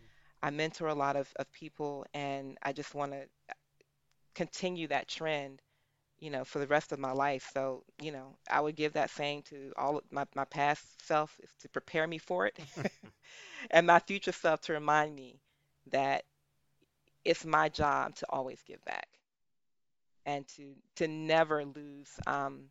I 0.43 0.51
mentor 0.51 0.89
a 0.89 0.95
lot 0.95 1.17
of, 1.17 1.29
of 1.37 1.51
people, 1.53 2.07
and 2.15 2.59
I 2.63 2.73
just 2.73 2.95
want 2.95 3.13
to 3.13 3.27
continue 4.35 4.87
that 4.89 5.09
trend, 5.09 5.61
you 6.19 6.31
know, 6.31 6.45
for 6.45 6.59
the 6.59 6.67
rest 6.67 6.93
of 6.93 6.99
my 6.99 7.13
life. 7.13 7.51
So, 7.53 7.85
you 8.01 8.13
know, 8.13 8.37
I 8.51 8.61
would 8.61 8.77
give 8.77 8.95
that 8.95 9.11
saying 9.11 9.43
to 9.51 9.73
all 9.77 9.99
of 9.99 10.05
my, 10.11 10.25
my 10.35 10.45
past 10.45 11.07
self 11.07 11.39
is 11.43 11.51
to 11.61 11.69
prepare 11.69 12.07
me 12.07 12.19
for 12.19 12.47
it, 12.47 12.59
and 13.71 13.87
my 13.87 13.99
future 14.01 14.33
self 14.33 14.63
to 14.63 14.73
remind 14.73 15.15
me 15.15 15.41
that 15.91 16.25
it's 17.25 17.45
my 17.45 17.69
job 17.69 18.15
to 18.17 18.27
always 18.31 18.63
give 18.63 18.85
back 18.85 19.09
and 20.25 20.47
to 20.49 20.75
to 20.97 21.09
never 21.09 21.65
lose 21.65 22.09
um 22.27 22.65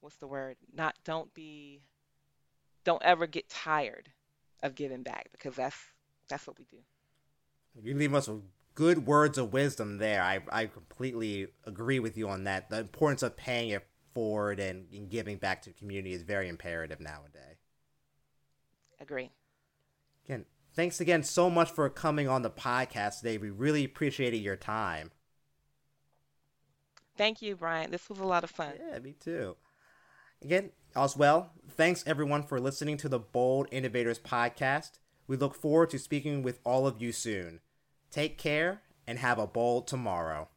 what's 0.00 0.16
the 0.16 0.26
word? 0.26 0.56
Not 0.74 0.94
don't 1.04 1.32
be 1.34 1.82
don't 2.84 3.02
ever 3.02 3.26
get 3.26 3.48
tired 3.48 4.08
of 4.62 4.74
giving 4.74 5.02
back 5.02 5.28
because 5.32 5.54
that's 5.54 5.76
that's 6.28 6.46
what 6.46 6.58
we 6.58 6.64
do. 6.64 6.78
You 7.82 7.94
leave 7.94 8.14
us 8.14 8.28
with 8.28 8.42
good 8.78 9.08
words 9.08 9.36
of 9.36 9.52
wisdom 9.52 9.98
there. 9.98 10.22
I, 10.22 10.38
I 10.52 10.66
completely 10.66 11.48
agree 11.64 11.98
with 11.98 12.16
you 12.16 12.28
on 12.28 12.44
that. 12.44 12.70
The 12.70 12.78
importance 12.78 13.24
of 13.24 13.36
paying 13.36 13.70
it 13.70 13.84
forward 14.14 14.60
and, 14.60 14.86
and 14.92 15.10
giving 15.10 15.36
back 15.36 15.62
to 15.62 15.70
the 15.70 15.74
community 15.74 16.14
is 16.14 16.22
very 16.22 16.48
imperative 16.48 17.00
nowadays. 17.00 17.56
Agree. 19.00 19.32
Again, 20.24 20.44
thanks 20.74 21.00
again 21.00 21.24
so 21.24 21.50
much 21.50 21.72
for 21.72 21.90
coming 21.90 22.28
on 22.28 22.42
the 22.42 22.50
podcast 22.50 23.18
today. 23.18 23.36
We 23.36 23.50
really 23.50 23.82
appreciated 23.82 24.36
your 24.36 24.54
time. 24.54 25.10
Thank 27.16 27.42
you, 27.42 27.56
Brian. 27.56 27.90
This 27.90 28.08
was 28.08 28.20
a 28.20 28.24
lot 28.24 28.44
of 28.44 28.50
fun. 28.50 28.74
Yeah, 28.78 29.00
me 29.00 29.16
too. 29.18 29.56
Again, 30.40 30.70
as 30.94 31.16
well, 31.16 31.50
thanks 31.68 32.04
everyone 32.06 32.44
for 32.44 32.60
listening 32.60 32.96
to 32.98 33.08
the 33.08 33.18
Bold 33.18 33.66
Innovators 33.72 34.20
podcast. 34.20 35.00
We 35.26 35.36
look 35.36 35.56
forward 35.56 35.90
to 35.90 35.98
speaking 35.98 36.44
with 36.44 36.60
all 36.62 36.86
of 36.86 37.02
you 37.02 37.10
soon. 37.10 37.58
Take 38.10 38.38
care 38.38 38.82
and 39.06 39.18
have 39.18 39.38
a 39.38 39.46
bold 39.46 39.86
tomorrow. 39.86 40.48